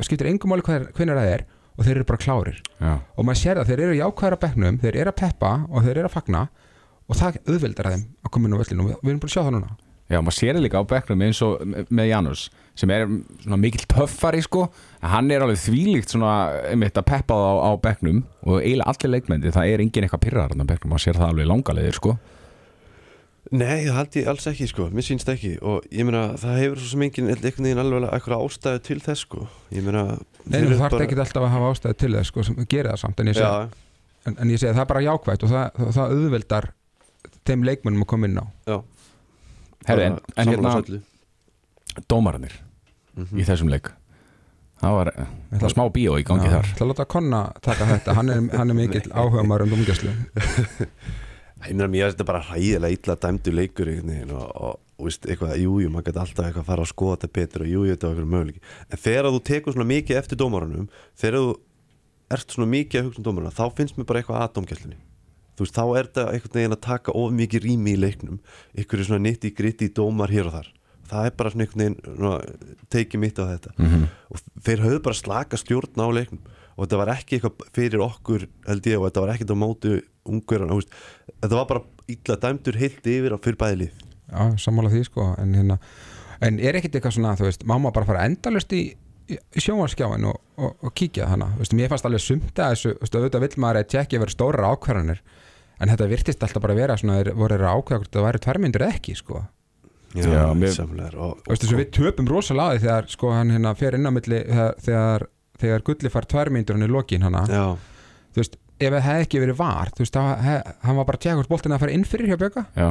[0.00, 1.44] skiptir engum máli hver- hvenær það er
[1.76, 2.60] og þeir eru bara klárir.
[2.80, 5.82] Já, og maður sér það, þeir eru jákvæðar á bekknum þeir eru að peppa og
[5.84, 6.42] þeir eru að fagna
[7.10, 9.34] og það auðveldar að þeim að koma inn á völlinu og við erum bara að
[9.34, 9.70] sjá það núna
[10.10, 12.48] Já, maður sér það líka á bekknum eins og með Janus
[12.80, 13.04] sem er
[13.44, 14.64] svona mikill töffari sko.
[14.98, 16.32] En hann er alveg þvílíkt svona
[16.70, 20.54] einmitt að peppa á, á bekknum og eiginlega allir leikmendi, það er engin eitthvað pyrrar
[20.54, 22.16] á bekknum, maður sér það alveg langalegir sko.
[23.50, 25.52] Nei, það held ég alls ekki sko, mér sýnst ekki.
[25.66, 29.24] Og ég meina það hefur svo sem engin einhvern veginn alveg eitthvað ástæðu til þess
[29.26, 29.46] sko.
[29.74, 30.04] Ég meina
[30.50, 33.22] Nei, þú þarf ekki alltaf að hafa ástæði til þess sko, sem gerir það samt
[33.22, 35.90] en ég segi, Já, en, en ég segi það er bara jákvætt og það, það,
[35.98, 36.70] það auðveldar
[37.50, 38.46] þeim leikmennum að koma inn á.
[38.70, 38.78] Já
[39.88, 42.04] Herri, en, en hérna sammála þessu öllu.
[42.12, 42.52] dómararnir
[43.16, 43.40] Mhm.
[43.40, 43.88] í þessum leik.
[44.80, 45.08] Það var,
[45.50, 46.68] það var smá bíó í gangi Já, þar.
[46.78, 50.12] Það láta Konna taka þetta, hann er, hann er mikill áhuga maður um domgæslu
[51.68, 55.56] Ég meina mér er þetta bara hræðilega illa dæmdu leikur og, og, og veist, eitthvað,
[55.60, 57.92] jú, jú, maður gæti alltaf eitthvað að fara að skoða þetta betur og jú, jú,
[57.96, 58.62] þetta var eitthvað möguleiki.
[58.88, 60.88] En þegar þú tekur svona mikið eftir dómarunum
[61.20, 61.52] þegar þú
[62.38, 64.98] ert svona mikið að hugsa um dómaruna þá finnst mér bara eitthvað að dómgæslinni
[65.60, 68.40] þú veist, þá er þetta einhvern veginn að taka of mikið rými í leiknum.
[68.74, 70.70] Einhverju svona nitti gritti dómar hér og þar.
[71.10, 73.74] Það er bara svona einhvern veginn tekið mitt á þetta.
[73.76, 74.04] Mhm.
[74.30, 76.44] og þeir höfðu bara slaka stjórn á leiknum.
[76.78, 79.96] Og þetta var ekki eitthvað fyrir okkur held ég og þetta var ekkert á mótu
[80.24, 80.86] ungverðan,
[81.42, 84.06] þetta var bara illa dæmdur heilt yfir á fyrir bæði lið.
[84.30, 85.26] Já, sammála því sko.
[85.42, 85.76] En, hérna,
[86.44, 88.82] en er ekkit eitthvað svona, þú veist má maður bara fara endalust í,
[89.30, 92.74] í, í sjónvarskjáin og, og, og kíkja hana þú veist, mér fannst alveg sumt að
[92.74, 95.22] þessu þú veist, auðvitað vill maður að tjekki að vera stóra ákvarðanir
[95.80, 98.42] en þetta virtist alltaf bara að vera svona þeir voru að ákveða hvort það væri
[98.46, 99.42] tværmyndur eða ekki sko.
[100.10, 103.74] Já, mér- samlega og, Þú veist, þess að við töpum rosalega þegar sko hann hérna
[103.78, 105.26] fer inn á milli þegar, þegar,
[105.62, 107.44] þegar gulli far tværmyndur hann í lokin hana.
[107.46, 107.64] Já,
[108.34, 111.38] þú veist, ef það hefði ekki verið var þú veist, hann var bara að tjekka
[111.42, 112.90] hvort boltin að fara inn fyrir hjá Bjöka Já,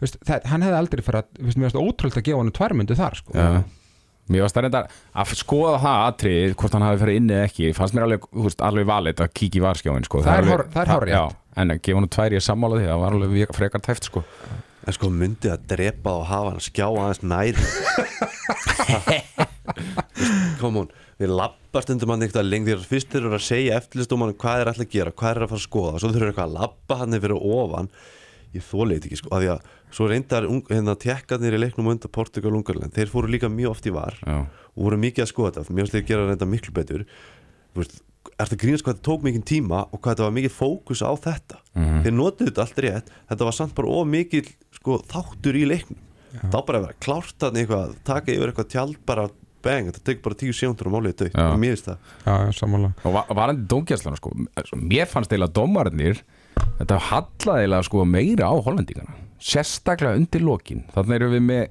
[0.00, 2.52] Þú veist, það, hann hefði aldrei fara þú veist, mér finnst ótrúld að gefa hann
[2.60, 3.32] tværmyndu þar sko.
[3.36, 3.48] já
[4.30, 4.88] Mér varst það reyndar
[5.20, 8.60] að skoða það atrið hvort hann hafi farið inni eða ekki fannst mér alveg, veist,
[8.70, 10.22] alveg valið að kíkja í varskjáin sko.
[10.22, 11.12] Það er alveg- hár- er.
[11.16, 11.24] Já,
[11.64, 14.22] en að gefa hann tvær ég sammála því það var alveg frekar tæft sko.
[14.86, 17.52] en sko myndi að drepa og hafa hann skjá aðeins næri
[20.60, 20.88] kom hún
[21.20, 24.70] við lappast undir mann eitthvað lengi þegar fyrst þeir eru að segja eftirlistum hvað er
[24.72, 26.56] alltaf að gera, hvað er að fara að skoða og svo þeir eru eitthvað að
[26.56, 27.90] lappa hann fyrir ofan
[28.56, 32.54] ég þólið ekki sko, af því að svo reyndar hérna tekkarnir í leiknum undan Portugal
[32.54, 34.36] Ungarland, þeir fóru líka mjög oft í var Já,
[34.76, 37.04] og voru mikið að skoða þetta mér finnst þeir gera reynda miklu betur.
[37.74, 37.96] Þú veist,
[38.40, 41.10] ertu að grínast hvað þetta tók mikið tíma og hvað þetta var mikið fókus á
[41.16, 41.58] þetta?
[41.74, 42.00] Mhm.
[42.04, 45.98] þeir notuðu þetta allt rétt þetta var samt bara of mikið sko, þáttur í leiknum.
[46.30, 49.28] Þá bara að vera klárt þarna eitthvað taka yfir eitthvað tjald bara
[49.62, 51.56] bang, þetta tekur bara tíu sjóndur og málið dögt, Já.
[51.58, 51.98] mér finnst það.
[52.24, 52.92] Já, já, sammála.
[53.04, 54.30] Og va- varandi dómgæslana sko,
[54.78, 56.22] mér fannst eiginlega dómarnir
[56.78, 61.62] þetta hallaði eiginlega sko meira á hollendingana sérstaklega undir lokin þannig erum við með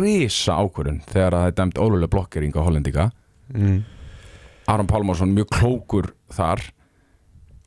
[0.00, 3.06] risa ákvörun þegar að það er dæmt ólulega blokkering á hollendinga
[3.54, 3.78] mm.
[4.70, 6.62] Aron Pálmarsson mjög klókur þar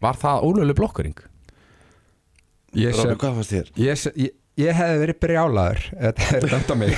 [0.04, 1.18] var það ólulega blokkering?
[2.78, 3.72] ég, sem, hvað fannst þér?
[3.82, 6.96] ég, ég, ég hefði verið brjálaður þetta er dæmt á mig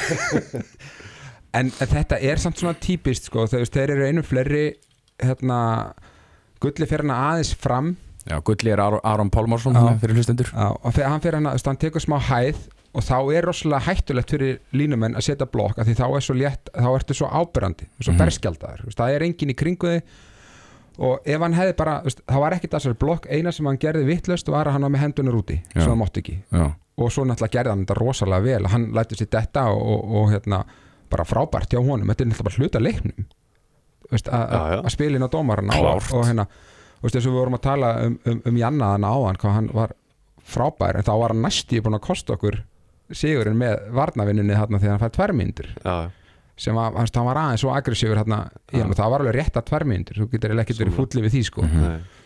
[1.57, 4.65] en, þetta er samt svona típist sko, þegar þeir eru einu fleiri
[5.21, 5.59] hérna
[6.61, 7.95] gulli fyrir hana aðeins fram
[8.29, 10.51] Já, Gulli er Aron, Pálmarsson fyrir hlustendur.
[10.53, 12.59] Já, og hann fyrir þú veist, hann tekur smá hæð
[12.93, 16.35] og þá er rosalega hættulegt fyrir línumenn að setja blokk af því þá er svo
[16.35, 20.03] létt, þá ertu svo ábyrrandi svo mm berskjaldaður, það er engin í kringu þig.
[21.01, 23.77] Og ef hann hefði bara þú veist, það var ekkit þessari blokk, eina sem hann
[23.79, 25.79] gerði vittlust var að hann var með hendunar úti Já.
[25.81, 26.35] sem hann mátti ekki.
[26.51, 26.65] Já,
[27.01, 30.27] og svo náttúrulega gerði hann þetta rosalega vel hann lætti sér detta og, og, og
[30.35, 30.59] hérna,
[31.09, 33.25] bara frábært hjá honum, þetta er náttúrulega bara hluta leiknum.
[34.03, 34.51] Þú veist, að-
[34.83, 36.45] að inn á dómarana og, og hérna,
[37.01, 39.69] þú veist, þess að við vorum að tala um, um, um Jannaðan áðan, hvað hann
[39.73, 39.95] var
[40.51, 42.61] frábær, en þá var hann næstíu búin að kosta okkur
[43.11, 45.95] sigurinn með varnavinnunni þarna þegar hann fær tværmyndur Já,
[46.61, 48.39] sem að, hans, hann var aðeins svo aggressífur þarna,
[48.71, 51.35] í hann og það var alveg rétt að tværmyndur þú getur ekkert verið fúllið við
[51.35, 51.67] því sko.
[51.67, 51.85] Mhm.
[51.85, 52.20] nei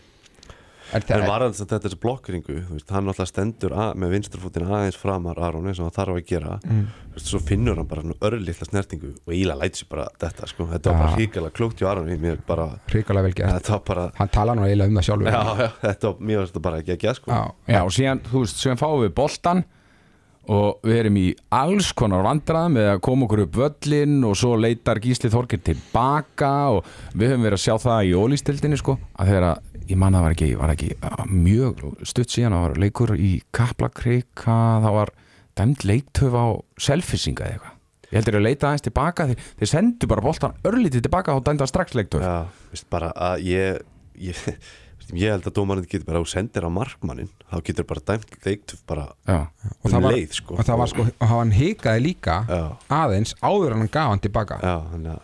[0.92, 4.66] en, En það, var hann þetta þessi blokkringu, veist, hann alltaf stendur að, með vinsturfútin
[4.68, 6.56] aðeins framar Aron eins og hann þarf að gera.
[6.64, 6.82] Mm,
[7.14, 10.68] veist, svo finnur hann bara örlítla snertingu og Íla læt sér bara þetta sko.
[10.72, 13.72] þetta var bara hríkala klókt hjá Aron mér bara, hrikalega vel gert.
[13.86, 15.32] Bara hann tala nú eiginlega um það sjálfur.
[15.32, 17.40] Já, já, þetta var, þetta bara ekki að gera sko.
[17.82, 19.64] Og síðan, veist, síðan fáum við boltan
[20.52, 24.54] og við erum í alls konar vandraðum með að koma okkur upp völlin og svo
[24.60, 29.32] leitar Gísli Þorgir tilbaka og við höfum verið að sjá það í ólýstildinni sko, að
[29.32, 30.90] þegar að, ég man að það var ekki, var ekki
[31.46, 35.14] mjög stutt síðan, það var leikur í Kaplakrika, það var
[35.56, 36.46] dæmt leiktöf á
[36.86, 37.74] selfisinga eða eitthvað.
[38.06, 41.66] Ég heldur að leita aðeins tilbaka þeir, þeir sendu bara boltan örlítið tilbaka og dæmda
[41.66, 42.34] strax leiktöf já,
[42.70, 43.80] veist, bara að ég
[44.22, 44.40] ég,
[45.14, 48.80] ég held að dómarinn getur bara á sendir á markmannin þá getur bara dæmt leiktuf
[48.86, 50.54] bara Já, og það um var, leið sko.
[50.58, 54.22] og það var sko og hann hikaði líka já, aðeins áður en hann gaf hann
[54.24, 54.58] tilbaka.
[54.62, 55.22] Já, þannig að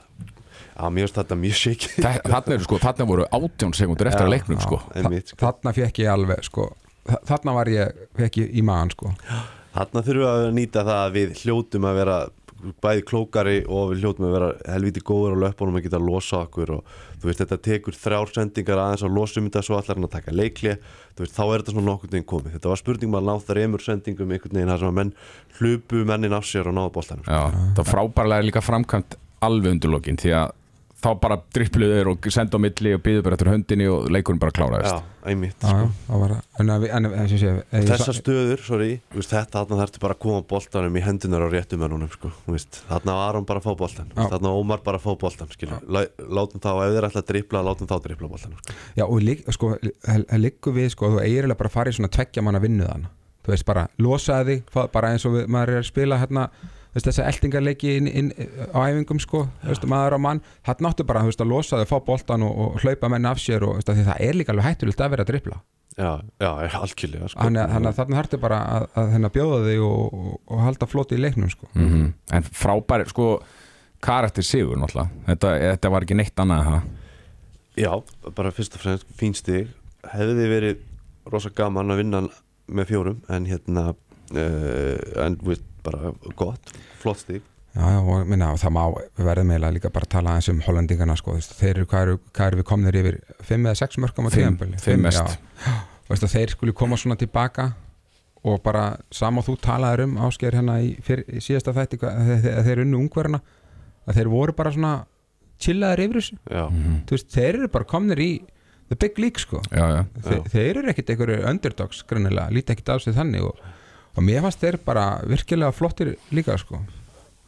[0.72, 4.30] Já, mér finnst þetta mjög shake þarna eru sko, þarna voru átjón sekundur eftir að
[4.32, 4.78] leiknum sko.
[4.96, 5.38] einmitt, sko.
[5.42, 6.68] þarna fekk ég alveg sko,
[7.06, 9.12] þa- þarna var ég, fekk ég í maðan sko.
[9.72, 12.16] Þarna þurfum við að nýta það að við hljótum að vera
[12.82, 16.42] bæði klókari og við hljótum að vera helviti góður á löpunum að geta að losa
[16.46, 19.98] okkur og þú veist þetta tekur þrjár sendingar aðeins að losa um þetta svo allar
[19.98, 20.76] hann að taka leikli
[21.18, 23.84] veist þá er þetta svona nokkurn veginn komið þetta var spurning maður að ná þreymur
[23.84, 25.12] sendingum einhvern veginn þar sem að menn
[25.58, 27.36] hlupu mennin af sér og náðu boltanum sko.
[27.36, 30.58] Já, það frábærlega líka framkvæmt alveg undirlokin því að
[31.02, 34.40] þá bara drippluðu þeir og senda á milli og byðu bara eftir höndinni og leikurinn
[34.42, 35.88] bara kláraðist Já, einmitt já, sko.
[36.06, 36.84] það
[37.72, 41.46] en Þessar stöður, sorry, þú veist, þetta þarna þarftu bara að koma boltanum í hendunar
[41.46, 42.30] á réttum mennunum sko.
[42.90, 44.28] þarna var Aron bara að fá boltan Já.
[44.34, 45.10] þarna var Ómar bara að fá.
[45.88, 48.76] Lá- látum þá, ef þeir ætla að drippla látum þá drippla boltan sko.
[48.96, 49.74] Já, og lík, sko,
[50.38, 53.08] líku við, sko, þú eiginlega bara farið svona tveggja manna vinnu þann
[53.42, 54.62] þú veist, bara losaði
[54.92, 56.46] bara eins og við, maður er að spila hérna,
[56.94, 58.30] veist, þessa eldingarleiki inn, inn,
[58.72, 61.98] á æfingum, sko, veist, maður á mann það náttu bara, veist, að losa þig, fá
[62.06, 64.68] boltan og, og hlaupa menn af sér og, veist, af því það er líka alveg
[64.70, 65.60] hættulegt að vera að drippla
[65.92, 67.36] Já, já, algjörlega sko.
[67.44, 70.86] þannig að- að þarna þarftu bara að, að hérna bjóða þig og, og, og halda
[70.88, 71.68] floti í leiknum, sko.
[71.76, 73.26] Mm En frábæri, sko
[74.02, 75.10] karakter sigur náttúrulega.
[75.28, 76.88] Þetta, þetta var ekki neitt annað en það
[77.82, 77.92] Já,
[78.36, 79.68] bara fyrst og fremst fín stig.
[80.12, 80.80] Hefði verið
[81.32, 82.22] rosa gaman að vinna
[82.72, 87.42] með fjórum en hérna uh, en við bara gott, flott stig.
[87.72, 90.58] Já, já, og minna, það má við verðum eiginlega líka bara að tala aðeins um
[90.66, 93.16] hollendingana sko, veist, þeir eru, hvað eru, hvað eru við komnir yfir
[93.48, 95.38] 5 eða 6 mörgum á tíðanböli fimm mest.
[96.10, 97.70] veist, þeir skuli koma svona tilbaka
[98.44, 102.20] og bara sama og þú talaðir um áskeir hérna í, fyr, í síðasta þætti hvað-
[102.58, 103.40] að þeir, unnu ungverðina
[104.04, 104.94] að þeir voru bara svona
[105.62, 106.38] chillaðir yfir þessu.
[106.50, 106.64] Já,
[107.06, 108.30] þú veist, þeir eru bara komnir í
[108.90, 109.62] the big league sko.
[109.70, 113.62] Já, já, Þe, þeir eru ekkit einhverju underdogs greinilega, líti ekkit á sig þannig og,
[114.16, 116.80] og mér fannst þeir bara virkilega flottir líka sko.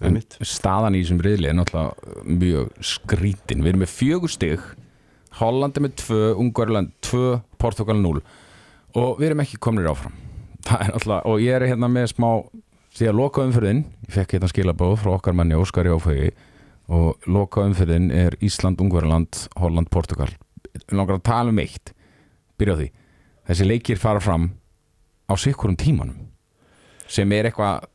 [0.05, 3.62] En staðan í þessum riðli er náttúrulega mjög skrítin.
[3.62, 4.64] Við erum með fjögur stig
[5.38, 8.20] Hollandi með tvö, Ungverland tvö, Portugal 0
[8.94, 10.14] og við erum ekki komnir áfram.
[10.70, 12.29] Er og ég er hérna með smá
[12.94, 16.31] því að loka umfyrðin, ég fekk hérna skilabóð frá okkar manni Óskari Ófegi
[16.94, 20.31] og loka umfyrðin er Ísland, Ungverland Holland, Portugal
[20.74, 21.92] við langar að tala um eitt.
[22.59, 22.88] Byrja á því,
[23.50, 24.53] þessi leikir fara fram
[25.27, 26.34] á sikkurum tímanum
[27.11, 27.88] sem er eitthvað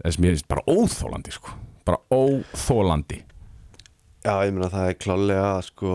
[0.00, 1.56] þess mér finnst bara óþólandi sko.
[1.84, 3.24] bara óþólandi
[4.20, 5.94] Já, ég meina það er klálega sko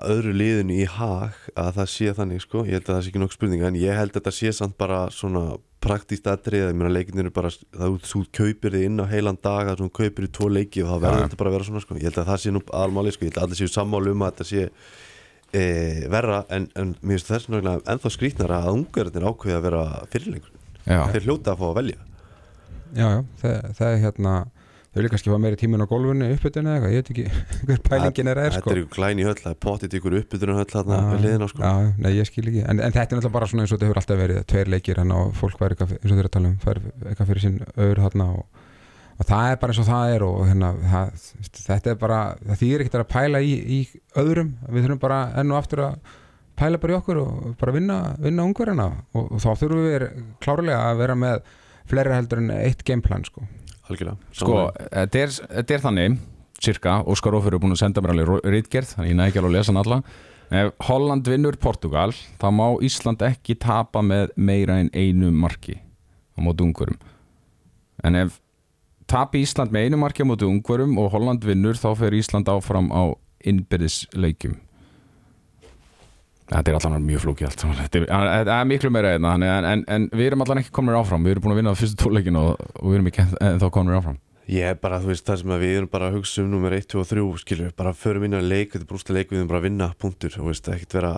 [0.00, 3.20] öðru liðinu í hag að það sé þannig sko, ég held að það sé ekki
[3.20, 5.42] nokkuð spurning en ég held að þetta sé samt bara svona
[5.84, 9.38] praktíst atrið, ég meina leikinir er bara það út, þú kaupir þið inn á heilan
[9.44, 11.26] dag það þú kaupir í tvo leiki og það verður Já.
[11.26, 13.32] þetta bara að vera svona sko, ég held að það sé nú almáli sko, ég
[13.34, 14.64] held að allir séu sammálu um að þetta sé
[15.52, 15.64] e,
[16.16, 20.53] verra en, en mér finnst þess vegna ennþá skrítnara að ungarnir ákveði að vera fyrirlengur
[20.84, 22.02] Já, þeir hljóta að fá að velja.
[22.94, 24.34] Já, já, það, það er hérna
[24.94, 27.24] þau vilja kannski fá meiri tíminn á gólfinu uppbytun eða eitthvað, ég veit ekki
[27.66, 30.58] hver pælingin er er Þetta sko er ykkur glæni höll, það er pottit ykkur uppbytunum
[30.60, 31.64] höll þarna við liðina sko.
[31.64, 32.62] Já, nei, ég skil ekki.
[32.62, 35.00] En, en þetta er náttúrulega bara svona eins og þetta hefur alltaf verið tveir leikir
[35.02, 37.44] hann og fólk væri eitthvað, eins og þeir eru að tala um fær eitthvað fyrir
[37.48, 38.62] sín öður þarna og,
[39.18, 41.26] og það er bara eins og það er og hérna, það,
[41.64, 43.80] þetta er bara það þýr ekkert að pæla í, í
[44.22, 44.54] öðrum.
[44.68, 46.14] Við þurfum bara enn og aftur að
[46.58, 50.06] pæla bara í okkur og bara vinna, vinna ungverðina og, og þá þurfum við
[50.44, 51.48] klárlega að vera með
[51.90, 53.46] fleiri heldur en eitt gameplan sko.
[53.90, 54.30] Algjörlega.
[54.32, 56.20] Sko, þetta er, þetta er þannig
[56.64, 59.50] cirka, Óskar Ófur er búin að senda mér alveg rítgerð, þannig ég næ ekki alveg
[59.50, 59.98] að lesa hann alla.
[60.54, 65.78] Ef Holland vinnur Portugal þá má Ísland ekki tapa með meira en einu marki
[66.36, 66.98] á móti ungverum
[68.04, 68.40] en ef
[69.10, 72.92] tapi Ísland með einu marki á móti ungverum og Holland vinnur þá fer Ísland áfram
[72.92, 74.58] á innbyrðisleikjum
[76.50, 77.64] Þetta er allan mjög flókið allt.
[77.80, 78.02] Þetta
[78.42, 81.24] er, miklu meira einna en, en, en við erum allan ekki komin áfram.
[81.24, 83.68] Við erum búin að vinna á fyrstu tóleikin og, og við erum ekki en þá
[83.72, 84.20] komin áfram.
[84.44, 86.74] Ég er bara, þú veist, það sem að við erum bara að hugsa um nummer
[86.76, 89.30] 1, 2 og 3, skilur við, bara förum inn að leik, þetta er brústa leik,
[89.30, 91.12] við erum bara að vinna punktur, þú veist, ekkert vera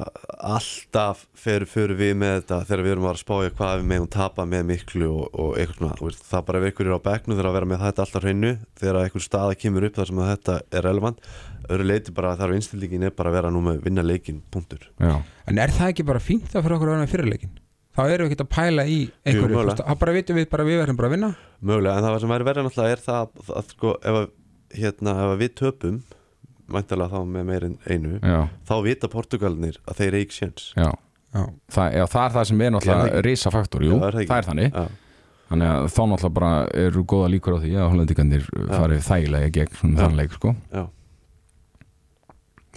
[0.53, 4.47] alltaf fyrir, fyrir við með þetta þegar við erum að spája hvað við meðum tapa
[4.47, 7.35] með miklu og, og eitthvað svona, þú veist, það bara ef einhver er á bekknu
[7.35, 10.33] þegar að vera með þetta alltaf hreinu, þegar einhver staða kemur upp þar sem að
[10.37, 11.29] þetta er relevant,
[11.69, 14.87] öðru leiti bara þar á innstillingin er bara að vera nú með vinna leikin punktur.
[15.01, 15.17] Já,
[15.51, 17.55] en er það ekki bara fínt það fyrir okkur að vera með fyrirleikin
[17.97, 20.97] þá erum við ekki að pæla í einhverju þá bara vitum við bara við verðum
[21.01, 21.31] bara að vinna.
[21.65, 24.27] Mögulega, en það sem væri verið náttúrulega er það að, að sko, ef, að,
[24.77, 25.97] hérna, ef að við töpum
[26.77, 30.69] væntalega þá með meirinn einu já, þá vita Portugalinir að þeir eigi séns.
[30.77, 30.91] Já.
[31.37, 31.43] Já.
[31.73, 34.17] Það, já, það er það sem er náttúrulega það- risa faktor, jú, Já, það er
[34.17, 34.77] það það er þannig.
[34.77, 34.87] Já,
[35.51, 36.53] þannig að þá náttúrulega bara
[36.85, 40.55] eru góða líkur á því að hollendingarnir farið þægilega gegn svona þannleik sko.
[40.75, 40.85] Já,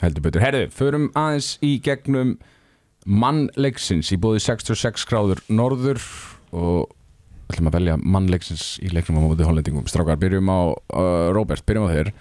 [0.03, 0.43] heldur betur.
[0.43, 2.38] Herðu, förum aðeins í gegnum
[3.09, 6.01] mannleiksins í bóði 66 gráður norður
[6.51, 6.89] og
[7.49, 9.88] ætlum að velja mannleiksins í leiknum á móti hollendingum.
[9.89, 12.13] Strákar, byrjum á uh, Robert, byrjum á þér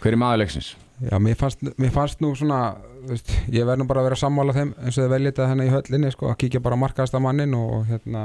[0.00, 0.70] Hver er maður leiksins?
[1.00, 2.60] Já, mér fannst, mér fannst nú svona
[3.08, 5.48] veist, ég verð nú bara að vera að sammála þeim eins og þið veljið þetta
[5.50, 8.24] henni í höllinni sko, að kíkja bara á markaðasta mannin og hérna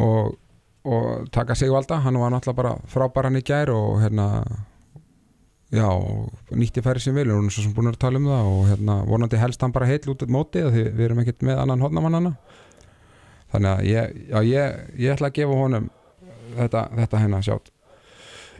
[0.00, 0.36] og,
[0.84, 4.26] og taka Sigvalda, hann var náttúrulega bara frábær hann í gær og hérna
[5.74, 8.28] já, og nýtti færi sem vil og hún er svo sem búin að tala um
[8.30, 11.46] það og hérna vonandi helst hann bara heill út út móti því við erum ekkert
[11.46, 12.34] með annan hodnamannana
[13.54, 15.88] þannig að ég, já, ég, ég ætla að gefa honum
[16.56, 17.72] þetta, þetta henni að sjátt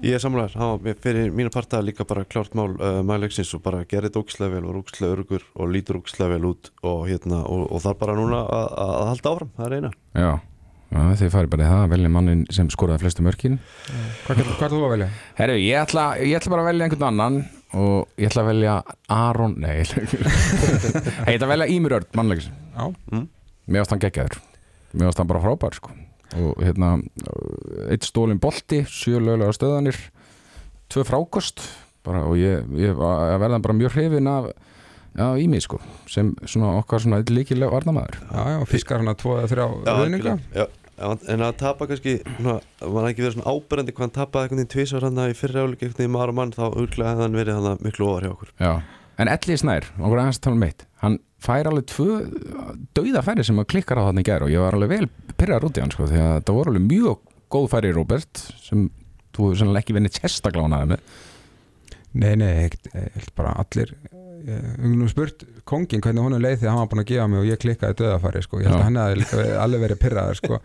[0.04, 3.80] Ég er samlæður, hann fyrir mínu parta líka bara klárt mál uh, mæleiksins og bara
[3.88, 7.62] gerði þetta ógislega vel, var ógislega örugur og lítur ógislega vel út og hérna og,
[7.70, 9.92] og þarf bara núna að, að að halda áfram, það er eina.
[10.12, 10.30] Já,
[10.92, 13.58] já þið farið bara í það að velja mannin sem skoraði flestu mörkin.
[14.26, 15.08] Hvað, er þú að velja?
[15.38, 17.38] Herru, ég ætla, ég ætla bara að velja einhvern annan
[17.76, 18.74] og ég ætla að velja
[19.12, 22.86] Aron, nei ég ætla að velja Ímur Örn, mannleikis Já,
[23.66, 24.36] Mér varst hann geggjaður.
[24.94, 25.90] Mér varst hann bara frábær sko.
[26.38, 26.92] Og hérna,
[27.90, 29.98] eitt stólin bolti sjö lögulega stöðanir
[30.92, 31.64] tvö frákost.
[32.06, 34.52] Bara, og ég, ég verða bara mjög hrifin af
[35.16, 35.78] Já, í mig sko,
[36.12, 38.18] sem svona okkar svona líkilega varnamæður.
[38.28, 40.36] já, já, fiskar hann að tvo eða þrjá algjörlega.
[40.56, 40.66] Já,
[41.32, 44.72] en að tapa kannski svona, var ekki verið svona áberandi hvað hann tapaði einhvern veginn
[44.72, 47.54] tvisvar hann í fyrra áleik einhvern veginn maður og mann þá örglega hefði hann verið
[47.60, 48.72] hann miklu ofar hjá okkur Já,
[49.20, 52.10] en Elli Snær, okkur aðeins að tala um eitt, hann fær alveg tvö
[52.96, 55.76] dauða færi sem að klikkar á þannig gær og ég var alveg vel pyrrar út
[55.76, 57.16] í hann sko, því að það voru alveg mjög
[57.52, 58.88] góð færi Robert, sem
[59.36, 59.52] þú
[64.96, 67.60] nú spurt kongin hvernig honum leið þegar hann var búin að gefa mig og ég
[67.62, 68.62] klikkaði döðafæri sko.
[68.62, 70.60] ég held að hann hefði alveg verið pyrraður sko.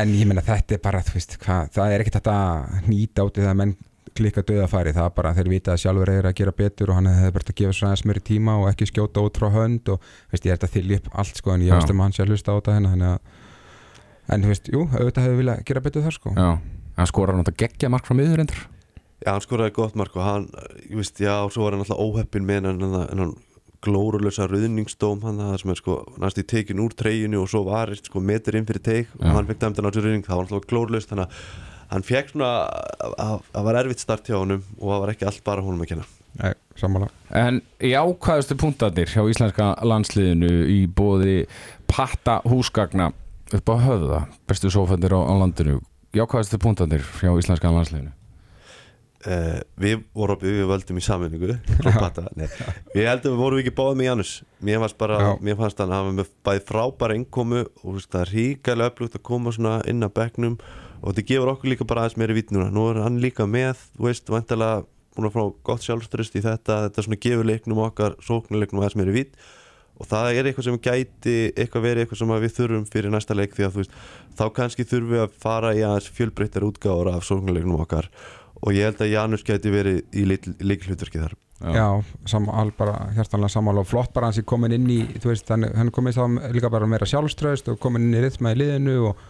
[0.00, 3.26] en ég meina þetta er bara þú veist, hvað, það er ekkert þetta að nýta
[3.26, 3.76] út í það að menn
[4.20, 7.10] klikka döðafæri það er bara þeir vita að sjálfur er að gera betur og hann
[7.10, 10.02] hefði bara að gefa svo aðeins meiri tíma og ekki skjóta út frá hönd og
[10.32, 12.24] veist, ég er þetta þylja upp allt sko, en ég veist um að hann sé
[12.24, 15.82] að hlusta á þetta hérna, þannig að en þú veist, jú, auðvitað hefði viljað gera
[15.84, 16.34] betur þar sko.
[16.36, 16.50] Já,
[16.98, 18.60] hann skorar náttúrulega geggja mark frá miður endur.
[19.20, 20.48] Já, hann skoraði gott mark og hann,
[20.86, 23.34] ég veist, já, svo var hann alltaf óheppin með hann, hann, hann
[23.84, 27.92] glórulösa ruðningsdóm hann það sem er sko næst í tekin úr treyjunu og svo var
[27.96, 30.70] sko metur inn fyrir teik og hann fekk dæmdan á þessu ruðning, það var alltaf
[30.72, 31.44] glórulöst þannig að
[31.90, 32.50] hann fekk svona
[33.10, 35.92] að það var erfitt start hjá honum og það var ekki allt bara honum að
[35.94, 36.08] kenna
[36.40, 41.40] Nei, sammála En jákvæðustu punktarnir hjá íslenska landsliðinu í bóði
[41.90, 43.10] patta húsgagna
[43.56, 45.80] upp á höfða, bestu sófendir á, á landinu.
[46.14, 48.12] Jákvæðustu punktarnir hjá íslenska landsliðinu.
[49.26, 51.50] Uh, Við vorum að við völdum í sammenningu
[52.94, 54.32] Við heldum við vorum ekki báðum í Janus.
[54.64, 55.30] Mér fannst bara, Já.
[55.44, 59.54] mér fannst hann hafa með bæði frábæra innkomu og það er ríkalega öflugt að koma
[59.56, 60.58] svona inn að bekknum
[61.00, 62.68] og þetta gefur okkur líka bara aðeins meiri vitt núna.
[62.72, 64.84] Nú er hann líka með, þú veist, vantilega
[65.16, 66.84] búin að fá gott sjálfströst í þetta.
[66.88, 69.40] Þetta svona gefur leiknum okkar, sóknuleiknum aðeins meiri vitt
[70.00, 73.36] og það er eitthvað sem gæti eitthvað verið eitthvað sem að við þurfum fyrir næsta
[73.36, 73.96] leik því að þú veist,
[74.38, 78.08] þá kannski þurfum við að fara í aðeins fjölbreyttar útgáður af sóknuleiknum okkar
[78.60, 81.84] og ég held að Janus gæti verið í líkilhutverki þar Já,
[82.24, 85.50] sam, all bara hjartanlega sammála og flott bara hans er komin inn í þú veist,
[85.52, 86.22] hann, hann komin þá
[86.54, 89.20] líka bara meira sjálfströðst og komin inn í rithma í liðinu og,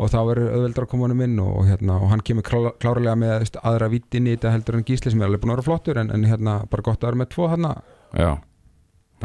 [0.00, 0.40] og þá er
[0.88, 4.30] koma honum inn og, hérna, og hann kemur klá, klárlega með veist, aðra vitt inn
[4.30, 6.56] í þetta heldur en Gísli sem er alveg búin að vera flottur en, en hérna,
[6.72, 7.68] bara gott að vera með tvo hann
[8.16, 8.30] Já,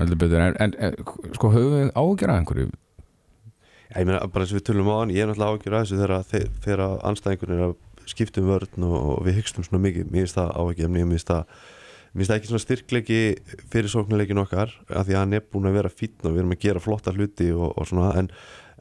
[0.01, 0.43] heldur betur.
[0.43, 0.99] En, en, en
[1.37, 2.67] sko, höfum við ágjörað einhverju?
[3.93, 5.85] Já, ég meina bara eins og við tölum á hann, ég er náttúrulega ágjör að
[5.85, 7.73] þessu þegar, þe- þegar anstæðingur er að
[8.11, 10.09] skipta um vörn og, við hyggstum svona mikið.
[10.11, 11.45] Mér finnst það ágjörni, mér finnst það
[12.13, 13.21] mér finnst það ekki svona styrklegi
[13.73, 16.53] fyrir sóknuleikin okkar, af því að hann er búin að vera fítn og við erum
[16.57, 18.29] að gera flotta hluti og, og svona, en,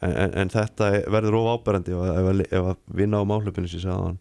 [0.05, 3.71] en, en þetta verður of áberandi ef, að- ef, að- ef að vinna á máhlöpinu
[3.73, 4.21] sem sagði hann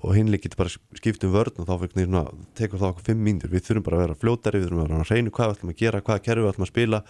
[0.00, 2.22] og hinn líkit bara skipt um vörn og þá fyrir svona,
[2.56, 3.50] tekur það okkur fimm mínútur.
[3.52, 5.72] Við þurfum bara að vera fljótari, við þurfum að vera að reynu hvað við ætlum
[5.74, 7.00] að gera, hvaða kerfi við ætlum að spila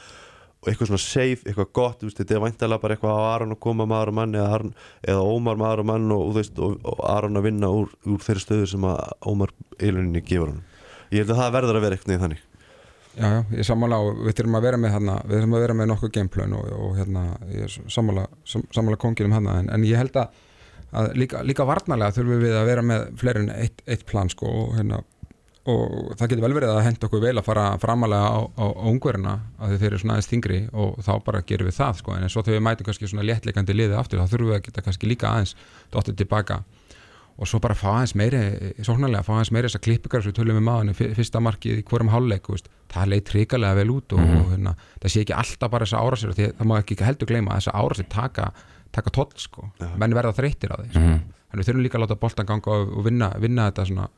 [0.61, 3.63] og eitthvað svona safe, eitthvað gott veist, þetta er væntalega bara eitthvað á Aron að
[3.65, 4.75] koma maður og mann eða, Aron,
[5.09, 8.45] eða Ómar maður og mann og, veist, og, og Aron að vinna úr, úr þeirri
[8.45, 10.67] stöðu sem að Ómar eiluninni gefur hann
[11.11, 12.43] ég held að það verður að vera eitthvað þannig.
[13.11, 15.75] Já, já, ég sammála og við þurfum að vera með hana, við þurfum að vera
[15.81, 19.99] með nokkuð gameplön og, og hérna, ég sammála, sam, sammála konginum hana en, en ég
[19.99, 20.37] held að,
[20.95, 24.53] að líka, líka varnarlega þurfum við að vera með fleiri en eitt, eitt plan sko
[24.63, 25.03] og hérna
[25.69, 28.85] og það getur vel verið að henda okkur vel að fara framalega á, á, á
[28.89, 32.17] ungverina að þið fyrir svona aðeins þingri og þá bara gerum við það sko.
[32.17, 34.85] En svo þegar við mætum kannski svona léttleikandi liði aftur þá þurfum við að geta
[34.87, 35.57] kannski líka aðeins
[35.93, 36.63] dóttir tilbaka.
[37.41, 38.41] Og svo bara fá aðeins meiri
[38.85, 42.13] sóknarlega, fá aðeins meiri þessar klippingar sem við tölum við maðurinn, fyrsta markið í hverjum
[42.13, 42.49] hálfleik
[42.91, 46.33] það leit hrikalega vel út og, og hérna, það sé ekki alltaf bara þessa árásir
[46.37, 48.49] því það má ekki heldur gleyma að þessa árásir taka,
[48.97, 49.69] taka toll sko,
[50.01, 51.05] menn verða þreyttir á því sko.
[51.51, 54.09] þannig við þurfum líka að láta boltan ganga og, og vinna, vinna þetta svona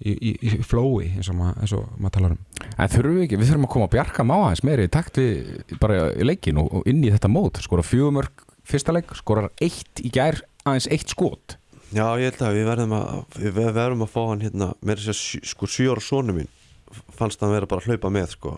[0.00, 2.42] í, í, í flói eins og, mað, maður talar um.
[2.76, 5.20] En þurfum við ekki, við þurfum að koma að bjarga má aðeins meiri í takt
[5.20, 7.62] við bara í leikin og, og inn í þetta mót.
[7.64, 11.56] Skora fjögumörk fyrsta leik, skorar eitt í gær aðeins eitt skot.
[11.94, 15.12] Já, ég held að við verðum að við verðum að fá hann hérna með þess
[15.12, 16.50] að sko sjö ára sonu mín
[17.16, 18.56] fannst hann vera bara að hlaupa með sko.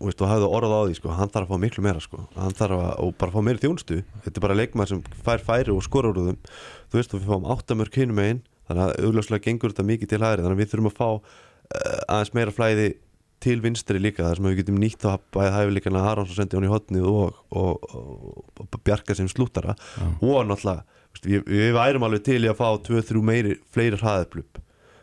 [0.00, 2.22] Og, veist, og hafði orð á því sko, hann þarf að fá miklu meira sko.
[2.36, 3.98] Hann þarf að, og bara fá meiri þjónustu.
[4.24, 6.38] Þetta er bara leikmaður sem fær færi og skorur úr þeim.
[6.88, 8.40] Þú veist og við fáum áttamörk hinum einn
[8.70, 10.44] þannig að augljóslega gengur þetta mikið til hægri.
[10.46, 12.88] Þannig að við þurfum að fá uh, aðeins meira flæði
[13.40, 14.24] til vinstri líka.
[14.24, 17.38] Þar sem við getum nýtt að bæði hæfileikana Harons og sendi hann í hotnið og,
[17.56, 19.76] og, og, og bjarga sem slúttara.
[20.20, 20.84] Og náttúrulega
[21.24, 24.60] við, við værum alveg til í að fá 2-3 meiri fleiri hraðeflub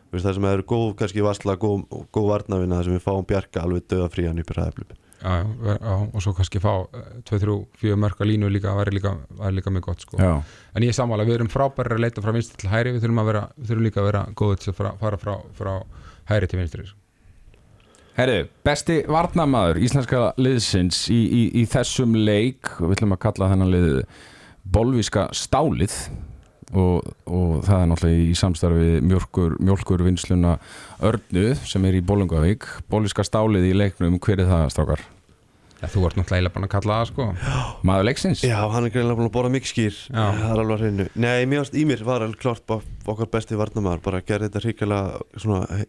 [0.08, 3.88] það sem eru góð, kannski varsla góð, góð varnavina þar sem við fáum bjarga alveg
[3.92, 6.72] döða frían upp í hraðeflub já, já, og svo kannski fá
[7.28, 10.20] 2-3-4 mörka línu líka væri líka, væri líka mjög gott sko.
[10.74, 13.20] En ég er sammála, við erum frábæri að leita frá vinstri til hæri, við þurfum,
[13.22, 15.72] að vera, við þurfum líka að vera góðið til að fara, fara frá, frá
[16.30, 16.98] hæri til vinstri sko.
[18.18, 23.70] Herri, besti varnamaður íslenska liðsins í, í, í þessum leik, við ætlum að kalla þennan
[23.70, 23.92] lið
[24.74, 25.94] bolvíska stálið
[26.72, 30.56] og, og það er náttúrulega í samstarfi mjölkur, mjölkur vinsluna
[31.04, 35.06] Örnu sem er í Bólungavík bolvíska stálið í leiknum, hver er það strákar?
[35.78, 37.26] ja, þú ert náttúrulega búin að kalla það sko.
[37.86, 38.42] Maður leiksins?
[38.46, 40.24] Já, hann er greinlega búin að bora mikið skýr Já.
[40.24, 44.04] Það er alveg að hreinu Nei, mér varst Ímir var alveg klart okkar besti varnamaður
[44.04, 45.82] bara gerði þetta ríkilega svona,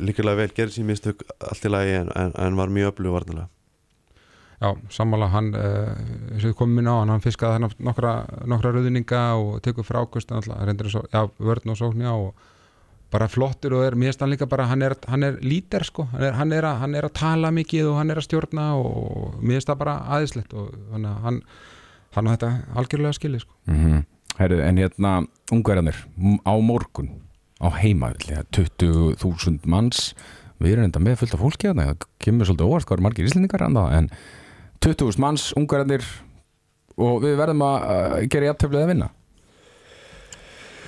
[0.00, 3.50] líkilega vel, gerði sín mistök allt í lagi en, en, en var mjög öflug varnalega
[4.60, 5.30] Já, sammála.
[5.32, 5.90] Hann uh,
[6.34, 8.14] eins og við komum inn á hann, hann fiskaði hann nokkra,
[8.50, 12.34] nokkra rauðninga og tekur frákust reyndir svo, já, vörn og sókn já, og
[13.10, 16.04] bara flottur og er, mér finnst hann líka bara, hann er, hann er lítir sko,
[16.12, 18.66] hann er, hann, er að, hann er að tala mikið og hann er að stjórna
[18.78, 21.40] og mér finnst það bara aðeinslegt og að hann
[22.14, 23.56] hann á þetta algjörlega skilið sko.
[23.70, 24.02] Mm
[24.38, 25.10] Herri, en hérna,
[25.52, 25.98] ungverðanir
[26.48, 27.10] á morgun,
[27.60, 30.14] á heimavill 20.000 manns.
[30.62, 33.28] Við erum enda með fullt af fólki hérna, það kemur svolítið óvart hvað eru margir
[33.28, 34.08] íslendingar enda, en
[34.80, 36.04] 20.000 manns, ungverðanir
[37.00, 39.10] og við verðum að gera jafntöflið að vinna?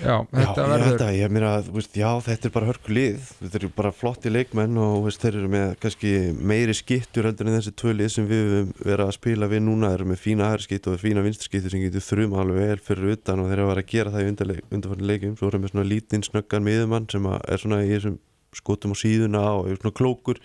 [0.03, 2.95] Já, Já, þetta ég verður að, ég meina, þú veist, já, þetta er bara hörku
[2.97, 6.13] lið þetta eru bara flotti leikmenn og þú veist, þeir eru með kannski
[6.51, 9.93] meiri skittur heldur en þessi tvö lið sem við verið að spila við núna.
[9.95, 13.53] Eru með fína hægri og fína vinstri sem getur þrjum alveg vel fyrir utan og
[13.53, 16.27] þeir eru að vera að gera það í undarfarni leikum svo erum við svona lítinn
[16.27, 18.19] snöggan miðumann sem er svona í þessum
[18.59, 20.43] skotum á síðuna og er svona klókur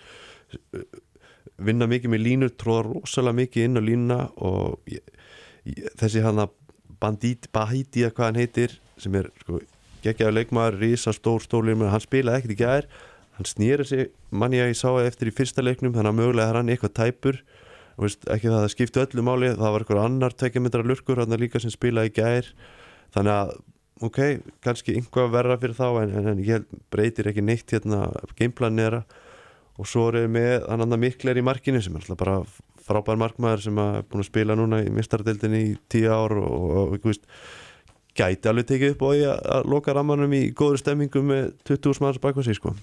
[1.58, 5.02] vinna mikið með línur, tróða rosalega mikið inn á línuna og ég,
[5.66, 6.54] ég, þessi hann að
[7.02, 9.60] bandít, Bahiti eða hvað hann heitir sem er sko,
[10.04, 12.90] geggjaður leikmaður, rísa stór stólið hann spilaði ekkert í gær.
[13.38, 16.58] Hann snýri sig, manni að ég sá eftir í fyrsta leiknum þannig að mögulega er
[16.58, 17.40] hann eitthvað tæpur.
[17.98, 21.38] Veist, ekki það að það skipti öllu máli það var eitthvað annar tvekjamindra lurkur hann
[21.38, 22.50] líka sem spilaði í gær.
[23.14, 23.54] Þannig að
[24.08, 24.20] ok,
[24.62, 28.06] kannski einhvað verra fyrir þá en, en, en ég breytir ekki neitt hérna
[28.38, 29.02] gameplan nera
[29.78, 32.40] og svo er með hann annar mikler í markinu sem er alltaf bara
[32.88, 36.78] frábær markmaður sem er búin að spila núna í mistardeldinni í tíu ár og, og,
[36.94, 37.28] og þú veist,
[38.18, 42.02] gæti alveg tekið upp á því að, að loka rammanum í góður stemmingu með 20
[42.02, 42.74] manns baka sig sko.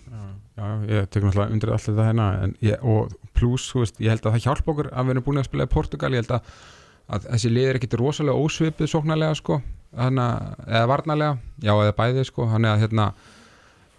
[0.56, 2.28] Já, ég tekur náttúrulega undir allt þetta hérna
[2.64, 5.41] ég, og pluss, þú veist, ég held að það hjálpa okkur að við erum búin
[5.41, 6.54] að spila í Portugal ég held að,
[7.12, 9.58] að þessi lið er ekkit rosalega ósvipið sóknarlega sko
[10.00, 10.28] hana,
[10.64, 13.10] eða varnarlega, já eða bæði sko þannig að hérna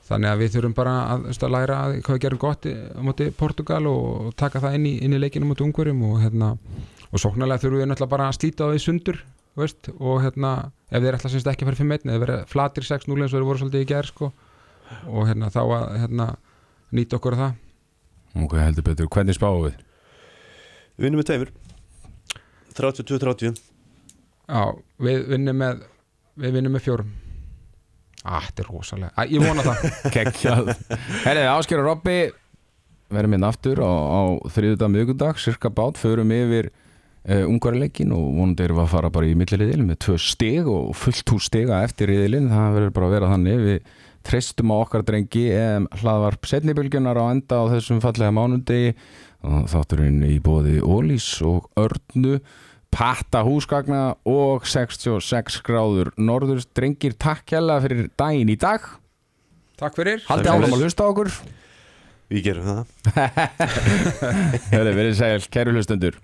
[0.06, 3.30] þannig að við þurfum bara að, að læra að hvað við gerum gott á móti
[3.34, 6.52] Portugal og taka það inn í, inn í leikinu móti ungurum og hérna
[7.10, 9.20] og sóknarlega þurfum við náttúrulega bara að slíta á því sundur
[9.56, 10.52] veist, og hérna
[10.90, 13.48] ef þeir ætla semst ekki að fara 5-1 eða verið flatir 6-0 eins og þeir
[13.48, 14.30] voru svolítið í gær sko
[15.10, 16.26] og hérna þá að hérna
[16.94, 17.62] nýta okkur að það.
[18.44, 19.78] Ok, heldur betur, hvernig spáum við?
[20.96, 21.54] Við vinnum með tveimur.
[22.76, 23.56] 32-30
[24.46, 24.62] Já,
[25.02, 25.86] við vinnum með
[26.36, 27.14] við vinnum með fjórum
[28.26, 29.86] ah, þetta er rosalega, Æ, ég vona það.
[30.16, 30.72] Kekjað
[31.24, 32.16] Herri, Ásker og Robby
[33.12, 34.20] verðum hérna aftur á, á
[34.50, 39.28] þriðudag miðgudag, cirka bát, förum yfir uh, ungarileikin og vonandi erum við að fara bara
[39.30, 43.16] í milliriðilin með tvö stig og fullt hús stiga eftir riðilin, það verður bara að
[43.16, 43.62] vera þannig.
[43.68, 43.94] Við
[44.26, 48.96] treystum á okkar drengi em, hlaðvarp setnibylgjunar á enda á þessum fallega mánundegi
[49.70, 52.40] þátturinn í bóði Ólís og Örnu
[52.96, 56.64] patta húsgagna og 66 gráður norður.
[56.76, 58.84] Drengir takk hella fyrir daginn í dag.
[59.76, 60.24] Takk fyrir.
[60.30, 61.32] Haldið álam að hlusta okkur.
[62.32, 63.18] Við gerum það.
[64.72, 66.16] Hörðu, verið segil, kæru hlustundur